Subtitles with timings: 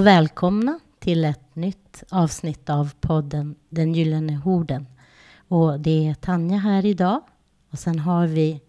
[0.00, 4.86] Och välkomna till ett nytt avsnitt av podden Den gyllene horden.
[5.48, 7.20] Och det är Tanja här idag.
[7.70, 8.60] Och sen har vi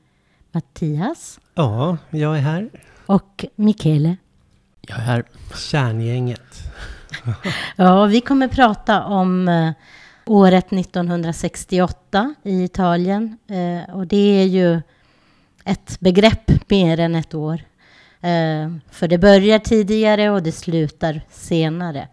[0.52, 1.40] Mattias.
[1.56, 2.70] Ja, jag är här.
[3.06, 4.18] Och Michele.
[4.82, 5.24] Jag är här.
[5.56, 6.64] Kärngänget.
[7.76, 9.72] ja, vi kommer prata om eh,
[10.26, 13.38] året 1968 i Italien.
[13.48, 14.82] Eh, och det är ju
[15.66, 17.62] ett begrepp mer än ett år.
[18.22, 22.08] Eh, för det börjar tidigare och det slutar senare.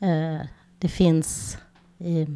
[0.00, 0.46] Eh,
[0.78, 1.58] det finns
[1.98, 2.28] eh,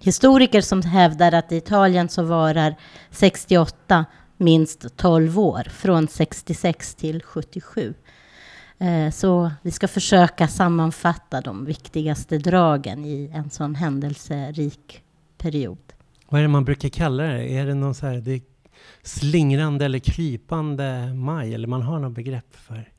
[0.00, 2.76] historiker som hävdar att i Italien så varar
[3.10, 4.04] 68
[4.36, 7.94] minst 12 år, från 66 till 77.
[8.78, 15.02] Eh, så vi ska försöka sammanfatta de viktigaste dragen i en sån händelserik
[15.38, 15.78] period.
[16.28, 17.52] Vad är det man brukar kalla det?
[17.52, 18.40] Är det någon så här, det
[19.02, 21.54] slingrande eller krypande maj?
[21.54, 22.92] Eller man har något begrepp för?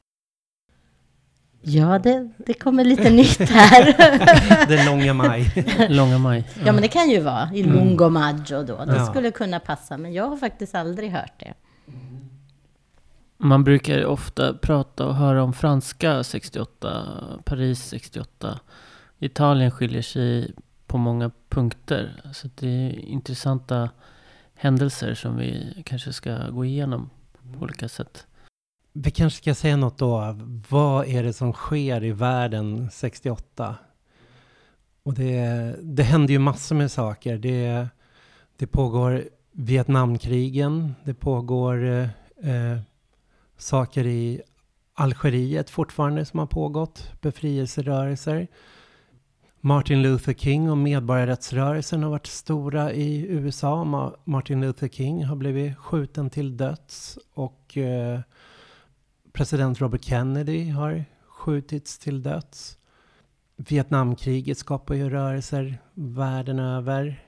[1.65, 4.67] Ja, det, det kommer lite nytt här.
[4.67, 5.65] Den långa maj.
[5.89, 6.47] Långa maj.
[6.55, 6.61] Ja.
[6.65, 7.75] ja, men det kan ju vara i mm.
[7.75, 8.85] lungo maggio då.
[8.85, 9.05] Det ja.
[9.05, 11.53] skulle kunna passa, men jag har faktiskt aldrig hört det.
[13.37, 17.07] Man brukar ofta prata och höra om franska 68,
[17.43, 18.59] Paris 68.
[19.19, 20.53] Italien skiljer sig
[20.87, 22.21] på många punkter.
[22.33, 23.89] Så det är intressanta
[24.63, 27.09] händelser som vi kanske ska gå igenom
[27.53, 28.27] på olika sätt.
[28.93, 30.39] Vi kanske ska säga något då.
[30.69, 33.75] Vad är det som sker i världen 68?
[35.03, 37.37] Och det, det händer ju massor med saker.
[37.37, 37.87] Det,
[38.57, 40.95] det pågår Vietnamkrigen.
[41.03, 41.85] Det pågår
[42.43, 42.77] eh,
[43.57, 44.41] saker i
[44.93, 47.11] Algeriet fortfarande som har pågått.
[47.21, 48.47] Befrielserörelser.
[49.65, 53.83] Martin Luther King och medborgarrättsrörelsen har varit stora i USA.
[54.23, 58.19] Martin Luther King har blivit skjuten till döds och eh,
[59.33, 62.77] president Robert Kennedy har skjutits till döds.
[63.55, 67.23] Vietnamkriget skapar ju rörelser världen över.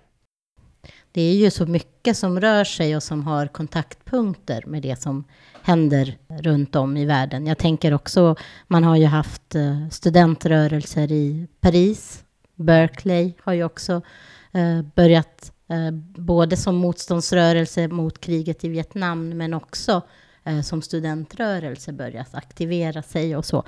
[1.12, 5.24] Det är ju så mycket som rör sig och som har kontaktpunkter med det som
[5.62, 7.48] händer runt om i världen.
[7.48, 8.36] Jag tänker också,
[8.68, 12.25] man har ju haft eh, studentrörelser i Paris.
[12.56, 14.02] Berkeley har ju också
[14.54, 20.02] eh, börjat eh, både som motståndsrörelse mot kriget i Vietnam men också
[20.44, 23.64] eh, som studentrörelse börjat aktivera sig och så.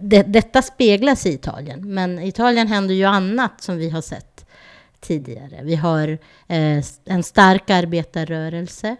[0.00, 4.46] Det, detta speglas i Italien, men i Italien händer ju annat som vi har sett
[5.00, 5.60] tidigare.
[5.62, 6.08] Vi har
[6.48, 8.96] eh, en stark arbetarrörelse.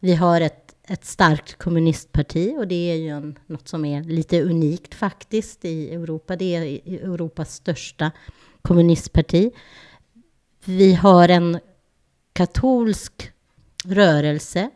[0.00, 0.61] Vi har ett
[0.92, 5.94] ett starkt kommunistparti och det är ju en, något som är lite unikt faktiskt i
[5.94, 6.36] Europa.
[6.36, 6.62] Det är
[7.04, 8.10] Europas största
[8.62, 9.50] kommunistparti.
[10.64, 11.58] Vi har en
[12.32, 13.30] katolsk
[13.84, 14.70] rörelse,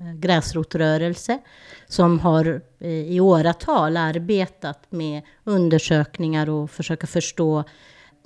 [0.00, 1.38] eh, gräsrotrörelse,
[1.86, 7.64] som har eh, i åratal arbetat med undersökningar och försöka förstå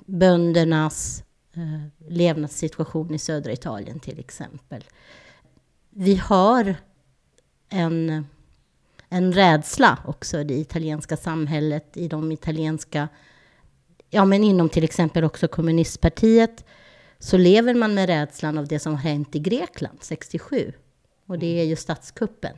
[0.05, 4.83] böndernas eh, levnadssituation i södra Italien till exempel.
[5.89, 6.75] Vi har
[7.69, 8.27] en,
[9.09, 13.07] en rädsla också i det italienska samhället, i de italienska,
[14.09, 16.65] ja men inom till exempel också kommunistpartiet,
[17.19, 20.73] så lever man med rädslan av det som har hänt i Grekland 67.
[21.25, 22.57] Och det är ju statskuppen.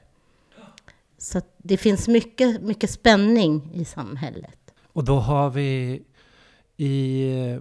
[1.17, 4.73] Så det finns mycket, mycket spänning i samhället.
[4.93, 6.01] Och då har vi
[6.77, 7.59] i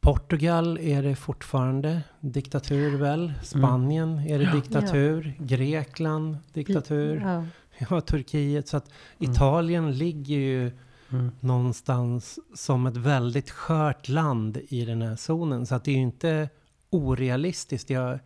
[0.00, 3.24] Portugal är det fortfarande diktatur väl?
[3.24, 3.34] Mm.
[3.42, 4.34] Spanien mm.
[4.34, 5.34] är det diktatur.
[5.38, 5.44] Ja.
[5.44, 7.20] Grekland diktatur.
[7.20, 7.46] Ja.
[7.90, 8.68] ja, Turkiet.
[8.68, 9.32] Så att mm.
[9.32, 10.72] Italien ligger ju
[11.10, 11.30] mm.
[11.40, 15.66] någonstans som ett väldigt skört land i den här zonen.
[15.66, 16.48] Så att det är ju inte
[16.90, 17.88] orealistiskt.
[17.88, 18.20] Det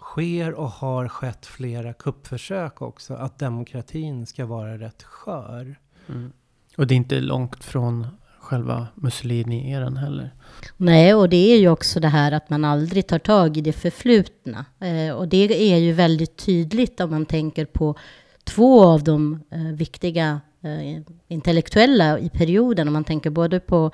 [0.00, 3.14] sker och har skett flera kuppförsök också.
[3.14, 5.76] Att demokratin ska vara rätt skör.
[6.08, 6.32] Mm.
[6.76, 8.06] Och det är inte långt från
[8.40, 10.34] själva Mussolini-eran heller.
[10.76, 13.72] Nej, och det är ju också det här att man aldrig tar tag i det
[13.72, 14.64] förflutna.
[14.80, 17.96] Eh, och det är ju väldigt tydligt om man tänker på
[18.44, 22.88] två av de eh, viktiga eh, intellektuella i perioden.
[22.88, 23.90] Om man tänker både på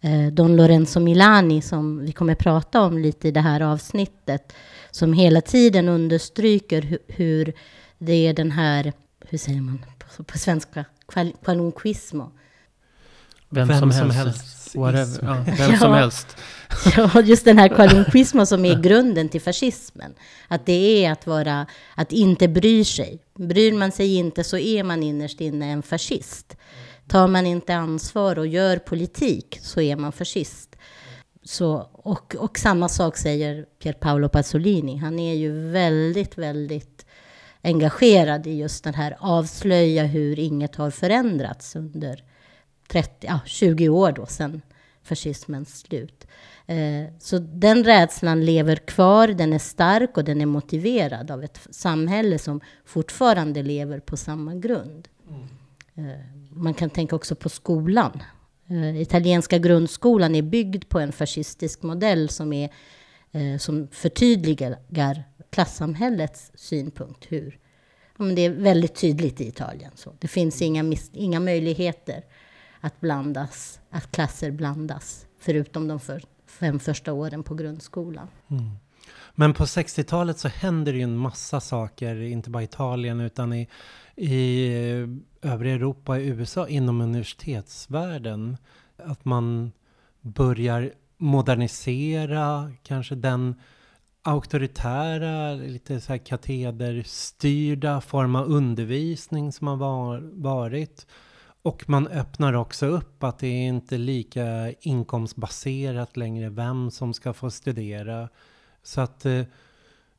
[0.00, 4.52] eh, Don Lorenzo Milani, som vi kommer prata om lite i det här avsnittet,
[4.90, 7.52] som hela tiden understryker hur, hur
[7.98, 8.92] det är den här,
[9.28, 10.84] hur säger man på, på svenska,
[11.44, 12.32] qualunquismo,
[13.52, 14.38] vem, vem som, som helst.
[14.74, 15.18] helst.
[15.22, 15.78] Ja, vem ja.
[15.78, 16.36] som helst.
[16.96, 20.14] Ja, just den här qualunquismo som är grunden till fascismen.
[20.48, 23.18] Att det är att vara, att inte bry sig.
[23.38, 26.56] Bryr man sig inte så är man innerst inne en fascist.
[27.08, 30.76] Tar man inte ansvar och gör politik så är man fascist.
[31.44, 34.96] Så, och, och samma sak säger Pier Paolo Pasolini.
[34.96, 37.06] Han är ju väldigt, väldigt
[37.62, 42.22] engagerad i just den här avslöja hur inget har förändrats under
[42.92, 44.62] 30, ja, 20 år då sedan
[45.02, 46.26] fascismens slut.
[46.66, 51.60] Eh, så den rädslan lever kvar, den är stark och den är motiverad av ett
[51.70, 55.08] samhälle som fortfarande lever på samma grund.
[55.28, 56.18] Mm.
[56.50, 58.22] Man kan tänka också på skolan.
[58.96, 62.70] Italienska grundskolan är byggd på en fascistisk modell som, är,
[63.58, 64.76] som förtydligar
[65.50, 67.26] klassamhällets synpunkt.
[67.28, 67.58] Hur,
[68.34, 69.92] det är väldigt tydligt i Italien.
[69.94, 70.12] Så.
[70.18, 72.24] Det finns inga, inga möjligheter
[72.84, 78.28] att blandas, att klasser blandas, förutom de för, fem första åren på grundskolan.
[78.48, 78.70] Mm.
[79.34, 83.52] Men på 60-talet så händer det ju en massa saker, inte bara i Italien utan
[83.52, 83.68] i,
[84.16, 84.66] i
[85.42, 88.56] eh, övriga Europa i USA inom universitetsvärlden.
[88.96, 89.72] Att man
[90.20, 93.54] börjar modernisera kanske den
[94.22, 101.06] auktoritära, lite så här katederstyrda form av undervisning som har var, varit.
[101.62, 107.32] Och man öppnar också upp att det är inte lika inkomstbaserat längre vem som ska
[107.32, 108.28] få studera.
[108.82, 109.42] Så att eh,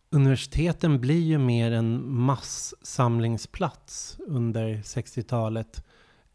[0.10, 5.84] universiteten blir ju mer en massamlingsplats under 60-talet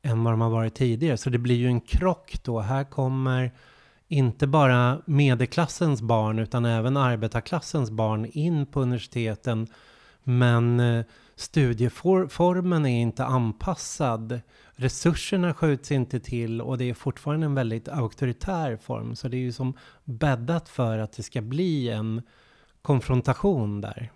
[0.02, 1.16] än vad de har varit tidigare.
[1.16, 2.60] Så det blir ju en krock då.
[2.60, 3.52] Här kommer
[4.08, 9.66] inte bara medelklassens barn utan även arbetarklassens barn in på universiteten.
[10.22, 11.04] Men eh,
[11.40, 14.40] studieformen är inte anpassad.
[14.72, 19.16] Resurserna skjuts inte till och det är fortfarande en väldigt auktoritär form.
[19.16, 22.22] Så det är ju som bäddat för att det ska bli en
[22.82, 24.12] konfrontation där.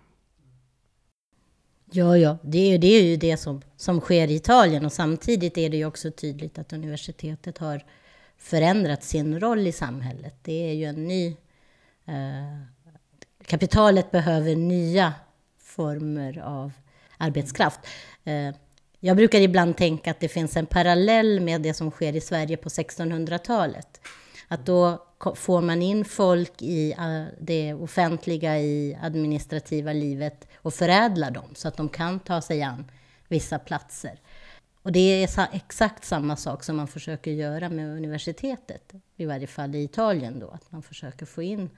[1.91, 5.57] Ja, ja, det är, det är ju det som, som sker i Italien och samtidigt
[5.57, 7.85] är det ju också tydligt att universitetet har
[8.37, 10.35] förändrat sin roll i samhället.
[10.41, 11.27] Det är ju en ny...
[12.05, 12.59] Eh,
[13.45, 15.13] kapitalet behöver nya
[15.59, 16.71] former av
[17.23, 17.79] arbetskraft.
[18.23, 18.55] Eh,
[18.99, 22.57] jag brukar ibland tänka att det finns en parallell med det som sker i Sverige
[22.57, 24.01] på 1600-talet.
[24.47, 25.05] Att då
[25.35, 31.67] får man in folk i eh, det offentliga, i administrativa livet och förädlar dem så
[31.67, 32.91] att de kan ta sig an
[33.27, 34.19] vissa platser.
[34.81, 39.75] Och det är exakt samma sak som man försöker göra med universitetet, i varje fall
[39.75, 41.69] i Italien då, att man försöker få in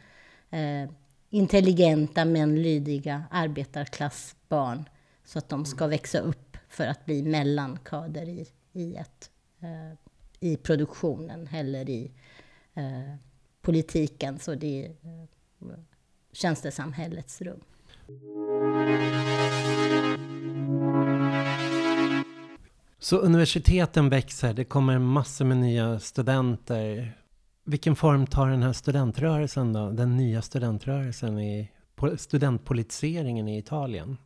[0.50, 0.90] eh,
[1.30, 4.86] intelligenta men lydiga arbetarklassbarn
[5.26, 9.98] så att de ska växa upp för att bli mellankader i, i, ett, eh,
[10.40, 12.12] i produktionen eller i
[12.74, 13.16] eh,
[13.62, 15.78] politiken, så det är eh,
[16.32, 17.60] tjänstesamhällets rum.
[23.00, 27.18] Så universiteten växer, det kommer massor med nya studenter.
[27.64, 29.90] Vilken form tar den här studentrörelsen då?
[29.90, 31.72] Den nya studentrörelsen i
[32.18, 34.18] studentpolitiseringen i Italien?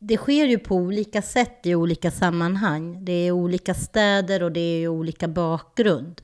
[0.00, 3.04] Det sker ju på olika sätt i olika sammanhang.
[3.04, 6.20] Det är olika städer och det är olika bakgrund.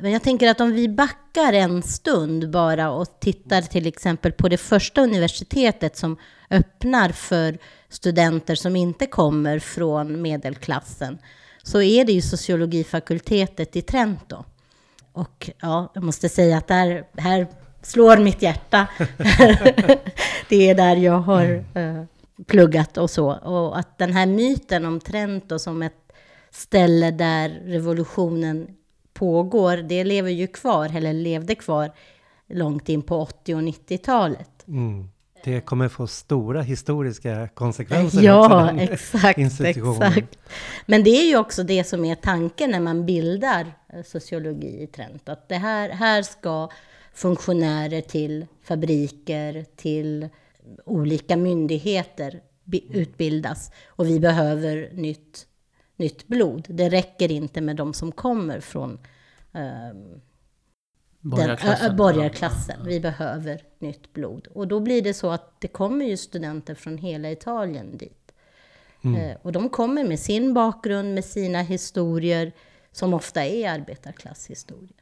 [0.00, 4.48] Men jag tänker att om vi backar en stund bara och tittar till exempel på
[4.48, 6.16] det första universitetet som
[6.50, 7.58] öppnar för
[7.88, 11.18] studenter som inte kommer från medelklassen,
[11.62, 14.44] så är det ju sociologifakultetet i Trento.
[15.12, 17.46] Och ja, jag måste säga att där, här
[17.82, 18.86] slår mitt hjärta.
[20.48, 22.04] det är där jag har uh,
[22.46, 23.32] pluggat och så.
[23.32, 26.12] Och att den här myten om Trento som ett
[26.50, 28.68] ställe där revolutionen
[29.12, 31.92] pågår, det lever ju kvar, eller levde kvar,
[32.48, 34.68] långt in på 80 och 90-talet.
[34.68, 35.08] Mm.
[35.44, 38.22] Det kommer få stora historiska konsekvenser.
[38.22, 40.38] Ja, exakt, exakt.
[40.86, 44.86] Men det är ju också det som är tanken när man bildar eh, sociologi i
[44.86, 45.28] Trent.
[45.28, 46.70] Att det här, här ska
[47.14, 50.28] funktionärer till fabriker, till
[50.84, 53.70] olika myndigheter utbildas.
[53.86, 55.46] Och vi behöver nytt,
[55.96, 56.66] nytt blod.
[56.68, 58.98] Det räcker inte med de som kommer från
[59.52, 60.20] um,
[61.20, 61.88] borgarklassen.
[61.88, 62.86] Den, borgarklassen.
[62.86, 64.46] Vi behöver nytt blod.
[64.46, 68.32] Och då blir det så att det kommer ju studenter från hela Italien dit.
[69.04, 69.20] Mm.
[69.20, 72.52] Eh, och de kommer med sin bakgrund, med sina historier,
[72.92, 74.99] som ofta är arbetarklasshistorier.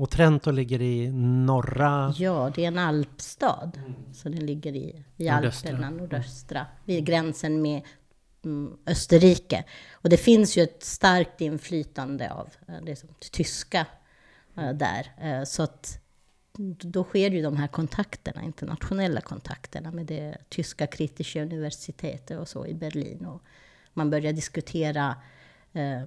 [0.00, 1.12] Och Trento ligger i
[1.46, 2.14] norra...
[2.16, 3.72] Ja, det är en alpstad.
[3.76, 3.94] Mm.
[4.14, 7.82] Så den ligger i, i Alperna, nordöstra, vid gränsen med
[8.44, 9.64] mm, Österrike.
[9.92, 13.86] Och det finns ju ett starkt inflytande av eh, det som, tyska
[14.56, 15.12] Eh, där.
[15.20, 15.98] Eh, så att
[16.78, 22.66] då sker ju de här kontakterna, internationella kontakterna med det tyska kritiska universitetet och så
[22.66, 23.26] i Berlin.
[23.26, 23.42] Och
[23.94, 25.16] man börjar diskutera
[25.72, 26.02] eh,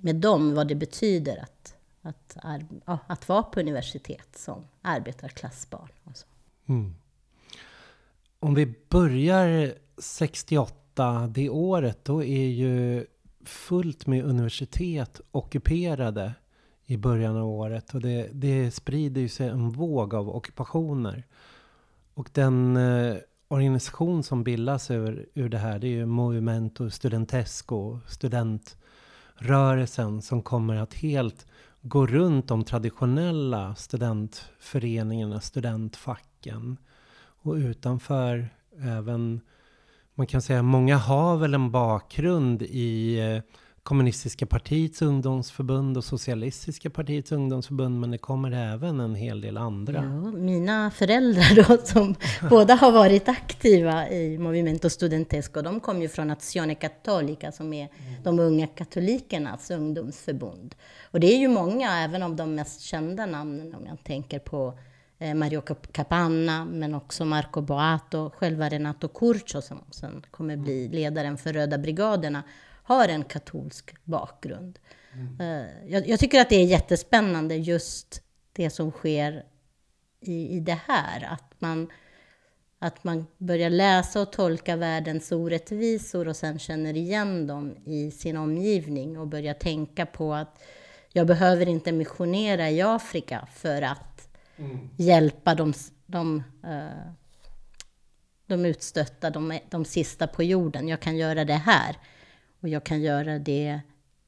[0.00, 2.36] med dem vad det betyder att, att,
[2.84, 5.88] att vara på universitet som arbetarklassbarn.
[6.04, 6.26] Och så.
[6.66, 6.94] Mm.
[8.38, 13.06] Om vi börjar 68, det året, då är ju
[13.44, 16.34] fullt med universitet ockuperade
[16.86, 17.94] i början av året.
[17.94, 21.24] Och det, det sprider sig en våg av ockupationer.
[22.14, 23.16] Och den eh,
[23.48, 30.76] organisation som bildas ur, ur det här, det är ju Movimento Studentesco, studentrörelsen som kommer
[30.76, 31.46] att helt
[31.82, 36.76] gå runt de traditionella studentföreningarna, studentfacken.
[37.42, 38.48] Och utanför
[38.80, 39.40] även,
[40.14, 43.42] man kan säga många har väl en bakgrund i eh,
[43.82, 50.04] kommunistiska partiets ungdomsförbund och socialistiska partiets ungdomsförbund, men det kommer även en hel del andra.
[50.04, 52.14] Ja, mina föräldrar då, som
[52.50, 57.88] båda har varit aktiva i Movimento Studentesco, de kom ju från Azione Cattolica, som är
[58.24, 60.74] de unga katolikernas ungdomsförbund.
[61.10, 64.78] Och det är ju många, även av de mest kända namnen, om jag tänker på
[65.18, 65.60] eh, Mario
[65.92, 71.78] Capanna, men också Marco Boato, själva Renato Curcio, som sen kommer bli ledaren för Röda
[71.78, 72.42] brigaderna,
[72.82, 74.78] har en katolsk bakgrund.
[75.14, 75.66] Mm.
[75.86, 78.22] Jag, jag, tycker att det är jättespännande just
[78.52, 79.44] det som sker
[80.20, 81.28] i, i det här.
[81.32, 81.90] Att man,
[82.78, 88.36] att man börjar läsa och tolka världens orättvisor och sen känner igen dem i sin
[88.36, 90.62] omgivning och börjar tänka på att
[91.12, 94.90] jag behöver inte missionera i Afrika för att mm.
[94.96, 95.72] hjälpa de,
[96.06, 97.12] de, uh,
[98.46, 100.88] de utstötta, de, de sista på jorden.
[100.88, 101.96] Jag kan göra det här.
[102.62, 103.80] Och jag kan göra det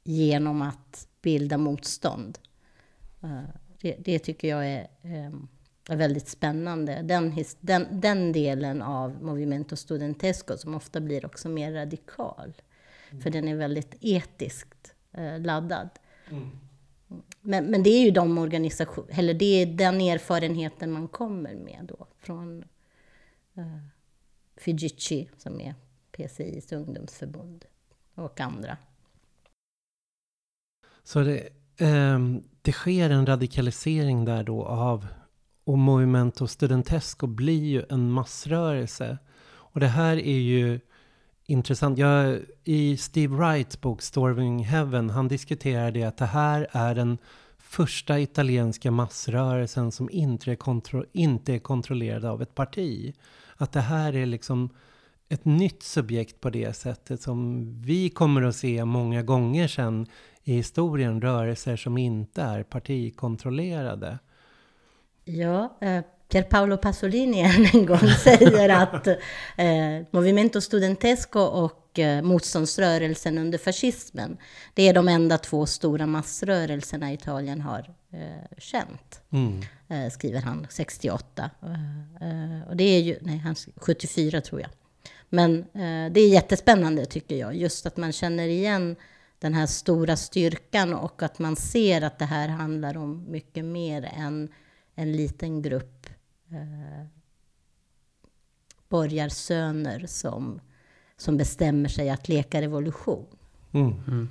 [0.04, 2.38] genom att bilda motstånd.
[3.22, 3.42] Eh,
[3.80, 5.48] det, det tycker jag är, ehm,
[5.88, 7.02] är, väldigt spännande.
[7.02, 12.54] Den, den, den delen av Movimento Studentesco som ofta blir också mer radikal.
[13.10, 13.22] Mm.
[13.22, 15.88] För den är väldigt etiskt eh, laddad.
[16.30, 16.50] Mm.
[17.40, 21.84] Men, men det är ju de organisationer, eller det är den erfarenheten man kommer med
[21.88, 22.64] då från
[23.58, 23.78] uh,
[24.56, 25.74] Fijici som är
[26.12, 27.64] PCIs ungdomsförbund
[28.14, 28.76] och andra.
[31.04, 32.18] Så det, eh,
[32.62, 35.06] det sker en radikalisering där då av
[35.64, 39.18] och Movimento Studentesco blir ju en massrörelse.
[39.47, 40.80] Och det här är ju
[41.47, 41.99] intressant.
[41.99, 47.18] Jag, I Steve Wrights bok Storming Heaven, han diskuterar det att det här är den
[47.59, 53.14] första italienska massrörelsen som inte är, kontro inte är kontrollerad av ett parti.
[53.56, 54.71] Att det här är liksom
[55.34, 60.06] ett nytt subjekt på det sättet som vi kommer att se många gånger sen
[60.44, 64.18] i historien, rörelser som inte är partikontrollerade.
[65.24, 69.16] Ja, eh, Pier Paolo Pasolini än en gång säger att eh,
[70.10, 74.36] Movimento Studentesco och eh, motståndsrörelsen under fascismen,
[74.74, 79.20] det är de enda två stora massrörelserna Italien har eh, känt.
[79.30, 79.62] Mm.
[79.88, 81.50] Eh, skriver han 68.
[81.62, 81.72] Eh,
[82.28, 84.70] eh, och det är ju, nej, han, 74 tror jag.
[85.34, 88.96] Men eh, det är jättespännande tycker jag, just att man känner igen
[89.38, 94.10] den här stora styrkan och att man ser att det här handlar om mycket mer
[94.16, 94.48] än
[94.94, 96.06] en liten grupp
[96.50, 97.06] eh,
[98.88, 100.60] borgarsöner som,
[101.16, 103.26] som bestämmer sig att leka revolution.
[103.72, 103.92] Mm.
[104.08, 104.28] Mm.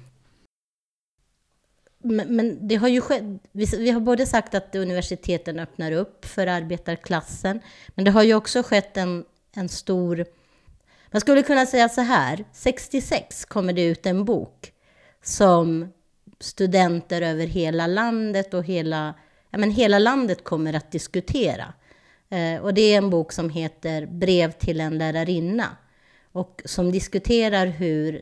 [2.00, 6.25] Men, men, det har ju skett, vi, vi, har både sagt att universiteten öppnar upp
[6.25, 7.60] för arbetarklassen,
[7.95, 10.25] men det har ju också skett en, en stor
[11.13, 14.72] man skulle kunna säga så här, 66 kommer det ut en bok
[15.24, 15.88] som
[16.39, 19.13] studenter över hela landet och hela,
[19.50, 21.74] ja, men hela landet kommer att diskutera.
[22.29, 25.77] Eh, och det är en bok som heter Brev till en lärarinna
[26.32, 28.22] och som diskuterar hur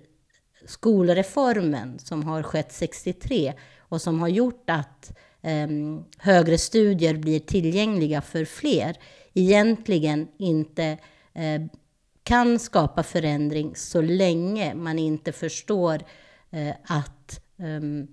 [0.65, 5.67] skolreformen som har skett 63 och som har gjort att eh,
[6.17, 8.97] högre studier blir tillgängliga för fler
[9.33, 10.97] egentligen inte
[11.33, 11.61] eh,
[12.31, 16.03] kan skapa förändring så länge man inte förstår
[16.51, 17.41] eh, att...
[17.57, 18.07] Um,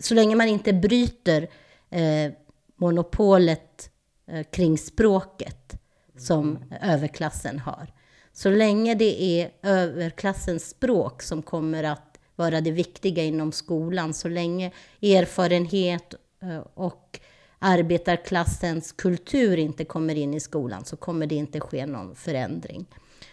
[0.00, 1.48] så länge man inte bryter
[1.90, 2.32] eh,
[2.76, 3.90] monopolet
[4.26, 5.76] eh, kring språket
[6.16, 7.92] som överklassen har.
[8.32, 14.28] Så länge det är överklassens språk som kommer att vara det viktiga inom skolan, så
[14.28, 17.20] länge erfarenhet eh, och
[17.64, 22.86] arbetarklassens kultur inte kommer in i skolan så kommer det inte ske någon förändring.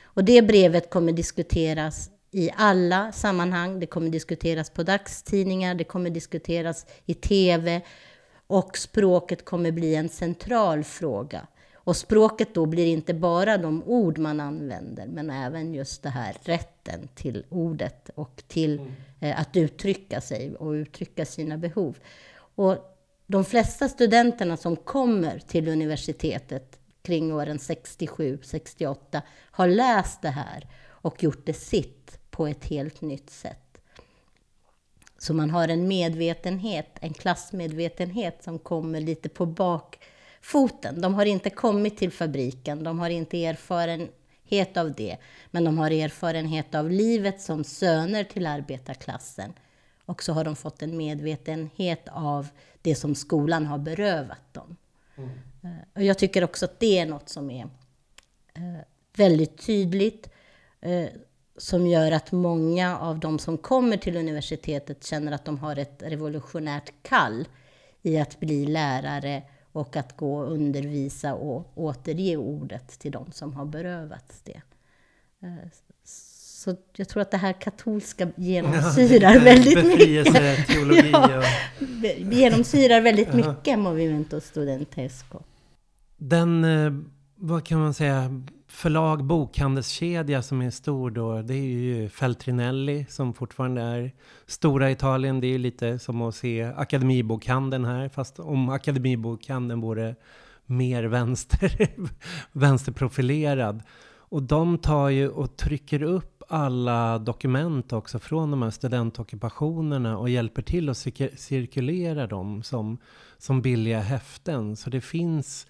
[0.04, 3.80] Och det brevet kommer diskuteras i alla sammanhang.
[3.80, 7.82] Det kommer diskuteras på dagstidningar, det kommer diskuteras i TV
[8.48, 11.48] och språket kommer bli en central fråga.
[11.74, 16.38] Och språket då blir inte bara de ord man använder, men även just det här
[16.44, 18.92] rätten till ordet och till mm.
[19.20, 21.98] eh, att uttrycka sig och uttrycka sina behov.
[22.56, 22.91] Och
[23.32, 29.22] de flesta studenterna som kommer till universitetet kring åren 67, 68
[29.52, 33.78] har läst det här och gjort det sitt på ett helt nytt sätt.
[35.18, 41.02] Så man har en medvetenhet, en klassmedvetenhet som kommer lite på bakfoten.
[41.02, 45.18] De har inte kommit till fabriken, de har inte erfarenhet av det,
[45.52, 49.54] men de har erfarenhet av livet som söner till arbetarklassen.
[50.12, 52.48] Och så har de fått en medvetenhet av
[52.82, 54.78] det som skolan har berövat dem.
[55.16, 55.30] Mm.
[55.96, 57.70] Och jag tycker också att det är något som är
[58.54, 58.82] eh,
[59.18, 60.30] väldigt tydligt
[60.82, 61.08] eh,
[61.58, 66.04] som gör att många av de som kommer till universitetet känner att de har ett
[66.04, 67.48] revolutionärt kall
[68.02, 73.54] i att bli lärare och att gå och undervisa och återge ordet till de som
[73.54, 74.62] har berövats det.
[76.62, 80.34] Så jag tror att det här katolska genomsyrar ja, väldigt mycket.
[80.68, 81.44] teologi ja,
[82.18, 85.40] genomsyrar väldigt mycket Movimento Studentesco.
[86.18, 86.94] Den, eh,
[87.36, 93.34] vad kan man säga, förlag, bokhandelskedja som är stor då, det är ju Feltrinelli som
[93.34, 94.12] fortfarande är
[94.48, 95.42] stora i Italien.
[95.42, 100.16] Det är lite som att se Akademibokhandeln här, fast om Akademibokhandeln vore
[100.66, 101.88] mer vänster,
[102.52, 103.84] vänsterprofilerad.
[104.32, 110.30] Och de tar ju och trycker upp alla dokument också från de här studentockupationerna och
[110.30, 110.98] hjälper till att
[111.36, 112.98] cirkulera dem som,
[113.38, 114.76] som billiga häften.
[114.76, 115.68] Så det finns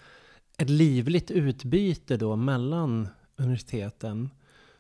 [0.58, 3.08] ett livligt utbyte då mellan
[3.38, 4.30] universiteten.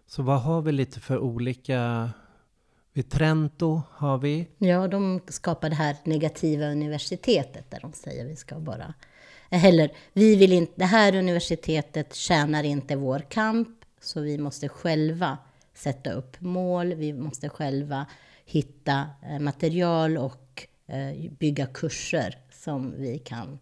[0.07, 2.09] Så vad har vi lite för olika...
[2.93, 4.47] Vid Trento har vi...
[4.57, 8.93] Ja, de skapar det här negativa universitetet där de säger vi ska bara...
[9.49, 13.69] Eller, vi vill inte, det här universitetet tjänar inte vår kamp,
[14.01, 15.37] så vi måste själva
[15.81, 18.05] sätta upp mål, vi måste själva
[18.45, 23.59] hitta eh, material och eh, bygga kurser som vi kan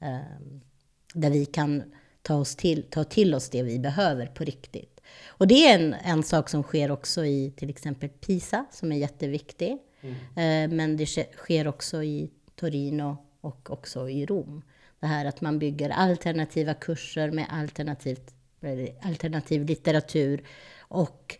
[0.00, 0.18] eh,
[1.14, 1.82] där vi kan
[2.22, 5.00] ta, oss till, ta till oss det vi behöver på riktigt.
[5.26, 8.96] Och det är en, en sak som sker också i till exempel PISA, som är
[8.96, 9.78] jätteviktig.
[10.34, 10.76] Mm.
[10.76, 14.62] Men det sker också i Torino och också i Rom.
[15.00, 18.34] Det här att man bygger alternativa kurser med alternativt,
[19.02, 20.42] alternativ litteratur.
[20.78, 21.38] Och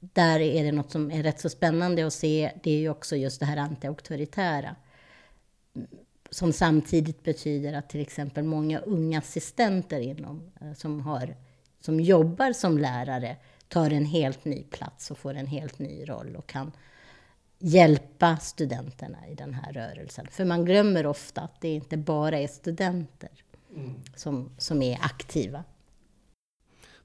[0.00, 2.52] där är det något som är rätt så spännande att se.
[2.62, 4.76] Det är ju också just det här antiauktoritära
[6.30, 11.36] som samtidigt betyder att till exempel många unga assistenter inom, eh, som, har,
[11.80, 13.36] som jobbar som lärare
[13.68, 16.72] tar en helt ny plats och får en helt ny roll och kan
[17.58, 20.26] hjälpa studenterna i den här rörelsen.
[20.30, 23.30] För man glömmer ofta att det inte bara är studenter
[23.76, 23.94] mm.
[24.16, 25.64] som, som är aktiva.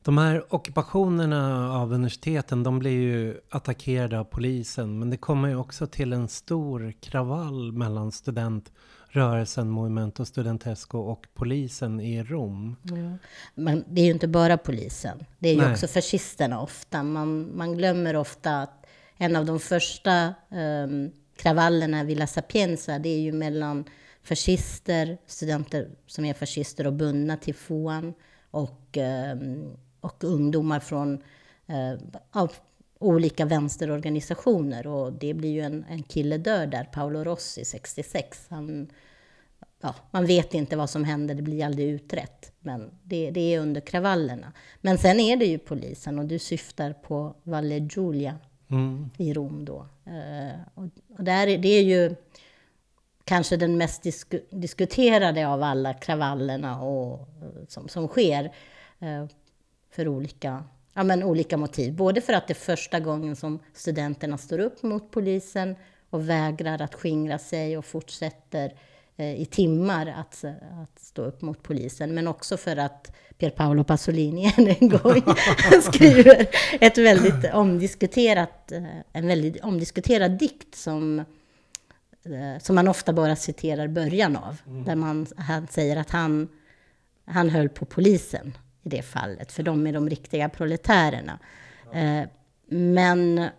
[0.04, 5.00] De här ockupationerna av universiteten, de blir ju attackerade av polisen.
[5.00, 8.72] Men det kommer ju också till en stor kravall mellan student
[9.10, 12.76] rörelsen Movimento Studentesco och polisen i Rom.
[12.84, 13.18] Ja.
[13.56, 15.26] Men det är ju inte bara polisen.
[15.40, 15.72] Det är ju Nej.
[15.72, 17.04] också fascisterna ofta.
[17.04, 18.86] Man, man glömmer ofta att
[19.18, 23.86] en av de första um, kravallerna, Villa Sapienza, det är ju mellan
[24.24, 28.14] fascister, studenter som är fascister och bundna till FOAN
[28.52, 28.98] och,
[29.34, 31.24] um, och ungdomar från
[31.70, 32.48] uh,
[33.00, 34.88] olika vänsterorganisationer.
[34.88, 38.46] Och det blir ju en, en kille död där, Paolo Rossi, 66.
[38.50, 38.88] Han,
[39.82, 42.52] ja, man vet inte vad som händer, det blir aldrig utrett.
[42.60, 44.54] Men det, det, är under kravallerna.
[44.82, 48.36] Men sen är det ju polisen och du syftar på Valle Giulia
[48.68, 49.10] mm.
[49.18, 49.88] i Rom då.
[50.08, 50.86] Uh, och,
[51.18, 52.16] och där är, det är ju
[53.24, 57.28] kanske den mest disku, diskuterade av alla kravallerna och,
[57.68, 58.44] som, som sker
[59.04, 59.26] uh,
[59.91, 61.95] för olika ja, men olika motiv.
[61.95, 65.75] Både för att det är första gången som studenterna står upp mot polisen
[66.10, 68.73] och vägrar att skingra sig och fortsätter
[69.17, 70.43] eh, i timmar att,
[70.84, 72.13] att stå upp mot polisen.
[72.13, 75.36] Men också för att Pier Paolo Pasolini än en gång
[75.82, 76.47] skriver
[76.82, 81.19] ett väldigt omdiskuterat, eh, en väldigt omdiskuterad dikt som,
[82.23, 84.58] eh, som man ofta bara citerar början av.
[84.67, 84.84] Mm.
[84.84, 86.47] Där man, han säger att han,
[87.25, 91.39] han höll på polisen i det fallet, för de är de riktiga proletärerna.
[91.94, 92.30] Eh,
[92.68, 93.50] men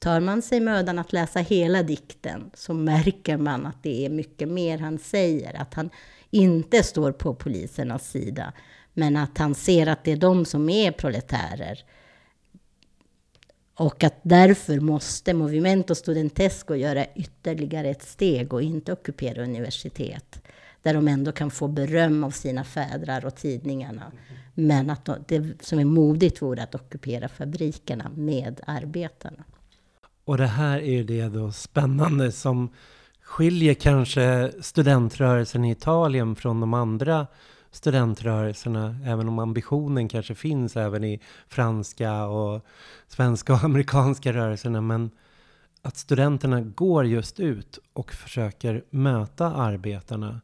[0.00, 4.48] tar man sig mödan att läsa hela dikten så märker man att det är mycket
[4.48, 5.60] mer han säger.
[5.60, 5.90] Att han
[6.30, 8.52] inte står på polisernas sida,
[8.92, 11.84] men att han ser att det är de som är proletärer.
[13.74, 20.42] Och att därför måste Movimento Studentesco göra ytterligare ett steg och inte ockupera universitet
[20.82, 24.12] där de ändå kan få beröm av sina fädrar och tidningarna.
[24.54, 29.44] Men att det som är modigt vore att ockupera fabrikerna med arbetarna.
[30.24, 32.70] Och det här är det då spännande som
[33.22, 37.26] skiljer kanske studentrörelsen i Italien från de andra
[37.70, 42.66] studentrörelserna, även om ambitionen kanske finns även i franska och
[43.08, 44.80] svenska och amerikanska rörelserna.
[44.80, 45.10] Men
[45.82, 50.40] att studenterna går just ut och försöker möta arbetarna.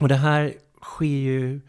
[0.00, 1.60] Och det här sker ju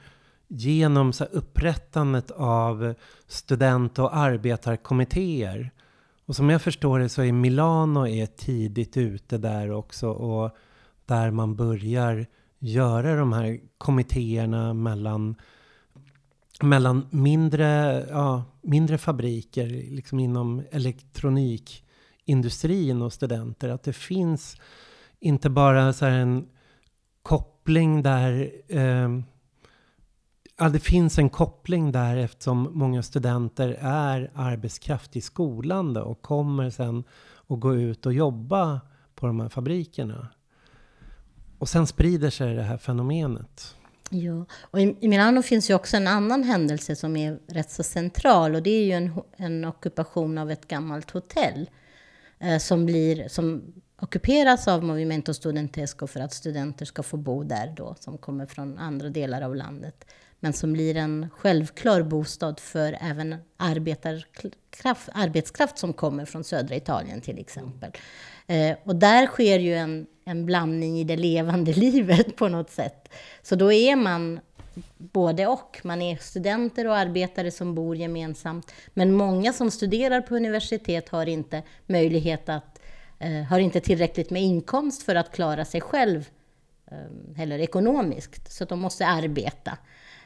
[0.48, 2.94] genom så upprättandet av
[3.28, 5.72] student och arbetarkommittéer.
[6.26, 10.56] Och som jag förstår det så är Milano är tidigt ute där också och
[11.06, 12.26] där man börjar
[12.60, 15.36] göra de här kommittéerna mellan,
[16.62, 23.70] mellan mindre, ja, mindre fabriker liksom inom elektronikindustrin och studenter.
[23.70, 24.58] Att det finns
[25.20, 26.48] inte bara så en
[27.24, 29.10] koppling där eh,
[30.62, 36.22] Ja, det finns en koppling där eftersom många studenter är arbetskraft i skolan då, och
[36.22, 37.04] kommer sen
[37.48, 38.82] att gå ut och jobba
[39.16, 40.28] på de här fabrikerna.
[41.58, 43.76] Och sen sprider sig det här fenomenet.
[44.10, 47.84] Ja, och i, i Milano finns ju också en annan händelse som är rätt så
[47.84, 51.70] central och det är ju en, en ockupation av ett gammalt hotell
[52.40, 57.74] eh, som, blir, som ockuperas av Movimento Studentesco för att studenter ska få bo där
[57.78, 60.06] då, som kommer från andra delar av landet
[60.42, 67.22] men som blir en självklar bostad för även arbetarkraft, arbetskraft som kommer från södra Italien
[67.22, 67.92] till exempel.
[68.48, 73.10] Eh, och där sker ju en, en blandning i det levande livet på något sätt.
[73.42, 74.40] Så då är man
[74.98, 75.80] både och.
[75.84, 78.72] Man är studenter och arbetare som bor gemensamt.
[78.94, 82.71] Men många som studerar på universitet har inte möjlighet att,
[83.50, 86.30] har inte tillräckligt med inkomst för att klara sig själv
[86.92, 89.78] eh, eller ekonomiskt, så de måste arbeta.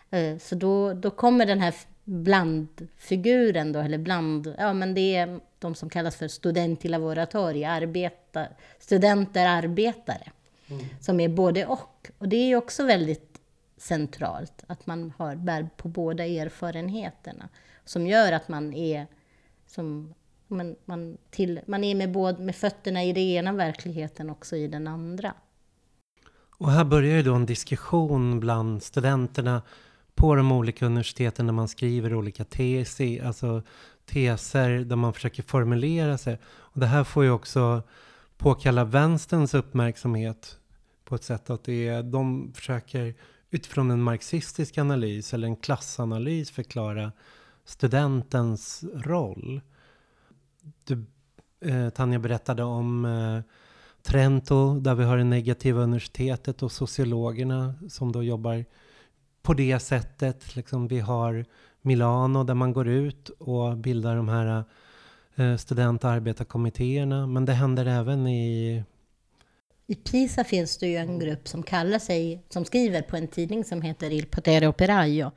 [0.09, 5.39] Eh, så då, då kommer den här blandfiguren då, eller bland, ja men det är
[5.59, 8.47] de som kallas för student i laboratorie, arbeta,
[8.79, 10.31] studenter arbetare.
[10.67, 10.85] Mm.
[10.99, 12.11] Som är både och.
[12.17, 13.41] Och det är ju också väldigt
[13.77, 17.49] centralt, att man har, bär på båda erfarenheterna.
[17.85, 19.07] Som gör att man är,
[19.67, 20.13] som,
[20.47, 24.67] man, man, till, man är med, både, med fötterna i den ena verkligheten också i
[24.67, 25.33] den andra.
[26.57, 29.61] Och här börjar ju då en diskussion bland studenterna
[30.15, 33.61] på de olika universiteten när man skriver olika teser, alltså
[34.05, 36.39] teser där man försöker formulera sig.
[36.45, 37.83] Och det här får ju också
[38.37, 40.57] påkalla vänsterns uppmärksamhet
[41.05, 43.15] på ett sätt att det är, de försöker
[43.49, 47.11] utifrån en marxistisk analys eller en klassanalys förklara
[47.65, 49.61] studentens roll.
[50.83, 51.05] Du,
[51.65, 53.51] eh, Tanja berättade om eh,
[54.03, 58.65] Trento där vi har det negativa universitetet och sociologerna som då jobbar
[59.41, 60.55] på det sättet.
[60.55, 61.45] Liksom vi har
[61.81, 64.63] Milano där man går ut och bildar de här
[65.35, 67.27] eh, student och arbetarkommittéerna.
[67.27, 68.83] Men det händer även i...
[69.87, 73.63] I Pisa finns det ju en grupp som kallar sig, som skriver på en tidning
[73.63, 75.31] som heter Il Potere Operaio.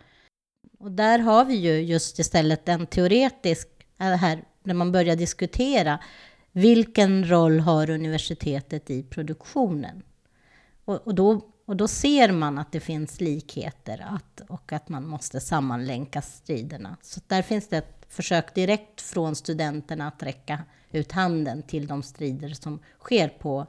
[0.78, 5.98] Och där har vi ju just istället en teoretisk, eh, här, när man börjar diskutera
[6.52, 10.02] vilken roll har universitetet i produktionen?
[10.84, 15.06] Och, och då och då ser man att det finns likheter att, och att man
[15.06, 16.96] måste sammanlänka striderna.
[17.02, 20.58] Så där finns det ett försök direkt från studenterna att räcka
[20.90, 23.66] ut handen till de strider som sker på,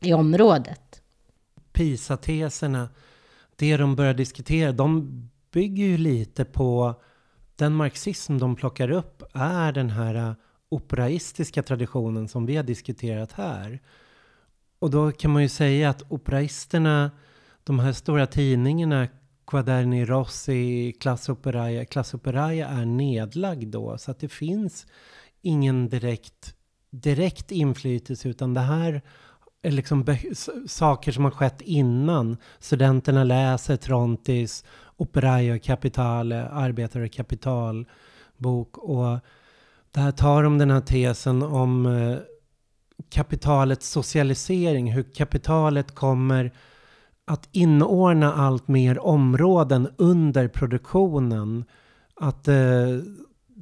[0.00, 1.02] i området.
[1.72, 2.88] PISA-teserna,
[3.56, 6.94] det de börjar diskutera, de bygger ju lite på
[7.58, 10.32] den marxism de plockar upp är den här äh,
[10.68, 13.80] operaistiska traditionen som vi har diskuterat här.
[14.78, 17.10] Och då kan man ju säga att operaisterna
[17.64, 19.08] de här stora tidningarna,
[19.46, 23.98] Quaderni Rossi, Class Operaia, Class Operaia är nedlagd då.
[23.98, 24.86] Så att det finns
[25.42, 26.54] ingen direkt,
[26.90, 29.02] direkt inflytelse utan det här
[29.62, 30.04] är liksom
[30.66, 32.36] saker som har skett innan.
[32.58, 34.64] Studenterna läser Trontis,
[34.98, 37.86] Operaio Capitale, Arbetare och kapital
[38.36, 38.78] bok.
[38.78, 39.18] Och
[39.90, 42.18] där tar de den här tesen om eh,
[43.10, 46.52] kapitalets socialisering, hur kapitalet kommer
[47.24, 51.64] att inordna allt mer områden under produktionen.
[52.14, 52.56] Att eh,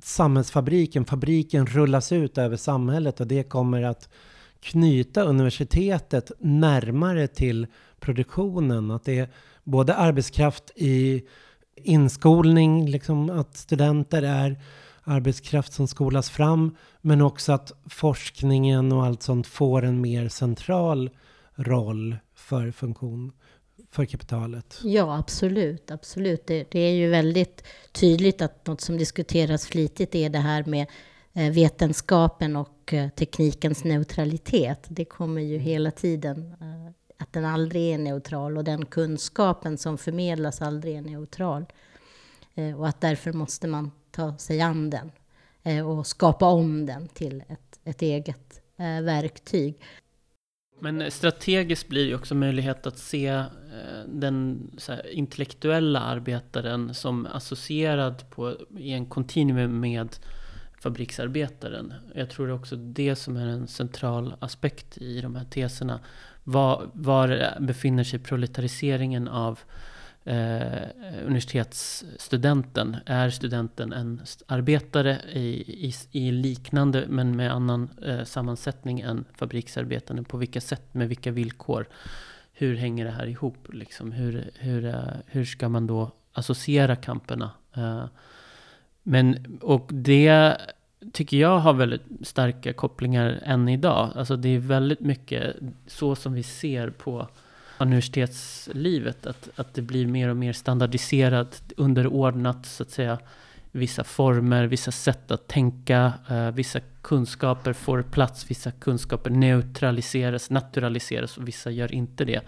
[0.03, 4.09] samhällsfabriken, fabriken rullas ut över samhället och det kommer att
[4.61, 7.67] knyta universitetet närmare till
[8.01, 8.91] produktionen.
[8.91, 9.29] Att det är
[9.67, 11.25] både arbetskraft i
[11.77, 14.61] inskolning, liksom att studenter är
[15.03, 21.11] arbetskraft som skolas fram, men också att forskningen och allt sånt får en mer central
[21.55, 23.33] roll för funktion
[23.91, 24.81] för kapitalet.
[24.83, 25.91] Ja, absolut.
[25.91, 26.47] absolut.
[26.47, 30.87] Det, det, är ju väldigt tydligt att något som diskuteras flitigt är det här med
[31.33, 34.87] eh, vetenskapen och eh, teknikens neutralitet.
[34.89, 36.55] Det kommer ju hela tiden.
[36.61, 41.67] Eh, att den aldrig är neutral och den kunskapen som förmedlas aldrig är neutral.
[42.55, 45.13] Eh, och att därför måste man ta sig an den
[45.63, 49.81] eh, och skapa om den till ett, ett eget eh, verktyg.
[50.81, 53.45] Men strategiskt blir det också möjlighet att se
[54.07, 60.17] den här, intellektuella arbetaren som associerad på, i en kontinuum med
[60.81, 61.95] fabriksarbetaren.
[62.15, 66.01] Jag tror det också det som är en central aspekt i de här teserna.
[66.49, 69.59] Var, var befinner sig proletariseringen av
[70.25, 70.83] eh,
[71.27, 72.97] universitetsstudenten?
[73.07, 80.25] Är studenten en arbetare i, i, i liknande men med annan eh, sammansättning än fabriksarbetaren?
[80.25, 81.87] På vilka sätt, med vilka villkor?
[82.53, 83.69] Hur hänger det här ihop?
[83.73, 84.13] Liksom?
[84.13, 87.51] Hur, hur, eh, hur ska man då associera kamperna?
[87.77, 88.05] Eh,
[89.03, 90.57] men, och det
[91.13, 94.11] tycker jag har väldigt starka kopplingar än idag.
[94.15, 95.57] Alltså det är väldigt mycket
[95.87, 97.29] så som vi ser på
[97.79, 99.27] universitetslivet.
[99.27, 103.19] Att, att det blir mer och mer standardiserat, underordnat så att säga.
[103.73, 111.39] Vissa former, vissa sätt att tänka, eh, vissa kunskaper får plats, vissa kunskaper neutraliseras, naturaliseras
[111.39, 112.41] och vissa gör inte det.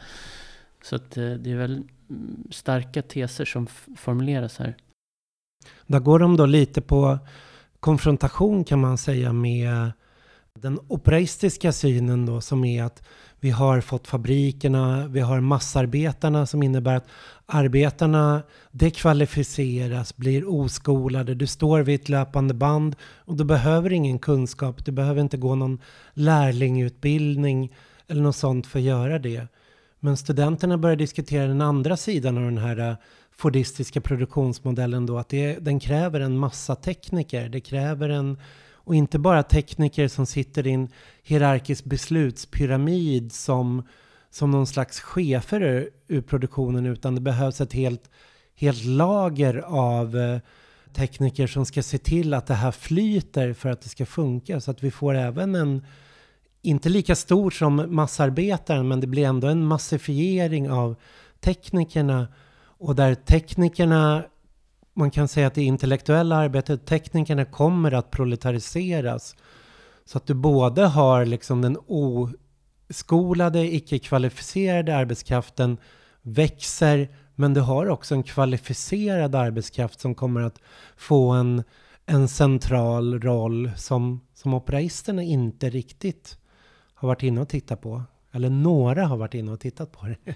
[0.83, 1.87] Så att eh, det är väldigt
[2.51, 4.75] starka teser som formuleras här.
[5.87, 7.19] Där går de då lite på
[7.81, 9.93] konfrontation kan man säga med
[10.55, 13.03] den operaistiska synen då som är att
[13.41, 17.07] vi har fått fabrikerna, vi har massarbetarna som innebär att
[17.47, 21.35] arbetarna dekvalificeras, blir oskolade.
[21.35, 24.85] Du står vid ett löpande band och du behöver ingen kunskap.
[24.85, 25.81] Du behöver inte gå någon
[26.14, 27.75] lärlingutbildning
[28.09, 29.47] eller något sånt för att göra det.
[30.01, 32.97] Men studenterna börjar diskutera den andra sidan av den här
[33.38, 37.48] fordistiska produktionsmodellen då att det, den kräver en massa tekniker.
[37.48, 38.38] Det kräver en,
[38.72, 40.88] och inte bara tekniker som sitter i en
[41.22, 43.83] hierarkisk beslutspyramid som,
[44.31, 48.11] som någon slags chefer ur, ur produktionen utan det behövs ett helt,
[48.55, 50.38] helt lager av eh,
[50.92, 54.61] tekniker som ska se till att det här flyter för att det ska funka.
[54.61, 55.87] Så att vi får även en,
[56.62, 60.96] inte lika stor som massarbetaren, men det blir ändå en massifiering av
[61.40, 62.27] teknikerna
[62.79, 64.25] och där teknikerna,
[64.95, 69.37] man kan säga att det intellektuella arbetet, teknikerna kommer att proletariseras.
[70.05, 75.77] Så att du både har liksom den oskolade, icke-kvalificerade arbetskraften
[76.23, 80.61] växer, men du har också en kvalificerad arbetskraft som kommer att
[80.97, 81.62] få en,
[82.07, 86.38] en central roll som, som operaisterna inte riktigt
[86.95, 88.03] har varit inne och tittat på.
[88.33, 90.35] Eller några har varit inne och tittat på det.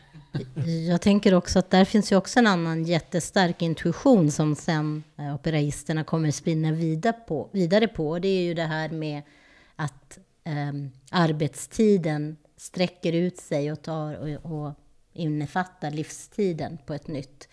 [0.88, 5.34] Jag tänker också att där finns ju också en annan jättestark intuition som sen eh,
[5.34, 7.48] operaisterna kommer spinna vidare på.
[7.52, 8.18] Vidare på.
[8.18, 9.22] Det är ju det här med
[9.76, 14.74] att um, arbetstiden sträcker ut sig och, tar, och, och
[15.12, 17.48] innefattar livstiden på ett nytt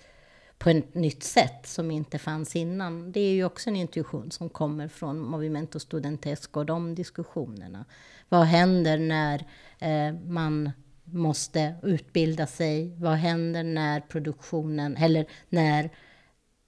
[0.59, 3.11] på ett nytt sätt som inte fanns innan.
[3.11, 7.85] Det är ju också en intuition som kommer från Movimento Studentesco och de diskussionerna.
[8.29, 9.45] Vad händer när
[9.79, 10.71] eh, man
[11.03, 12.95] måste utbilda sig?
[12.97, 15.89] Vad händer när produktionen, eller när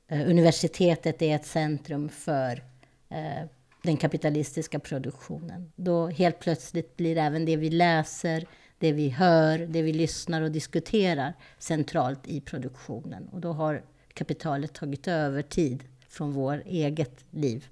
[0.08, 2.64] eh, universitetet är ett centrum för
[3.10, 3.48] eh,
[3.84, 5.72] den kapitalistiska produktionen?
[5.76, 8.48] Då helt plötsligt blir även det vi läser,
[8.82, 13.28] det vi hör, det vi lyssnar och diskuterar centralt i produktionen.
[13.32, 17.66] Och då har kapitalet tagit över tid från vår eget liv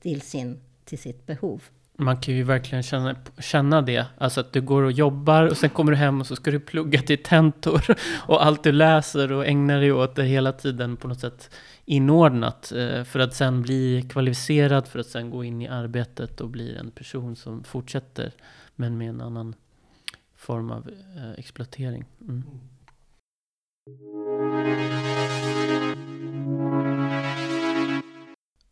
[0.00, 1.62] till, sin, till sitt behov.
[1.96, 4.06] Man kan ju verkligen känna, känna det.
[4.18, 6.60] Alltså att du går och jobbar och sen kommer du hem och så ska du
[6.60, 7.84] plugga till tentor.
[8.26, 11.50] Och allt du läser och ägnar dig åt är hela tiden på något sätt
[11.84, 12.72] inordnat.
[12.72, 16.76] Eh, för att sen bli kvalificerad, för att sen gå in i arbetet och bli
[16.76, 18.32] en person som fortsätter.
[18.76, 19.54] Men med en annan
[20.48, 22.04] form av eh, exploatering.
[22.28, 22.42] Mm.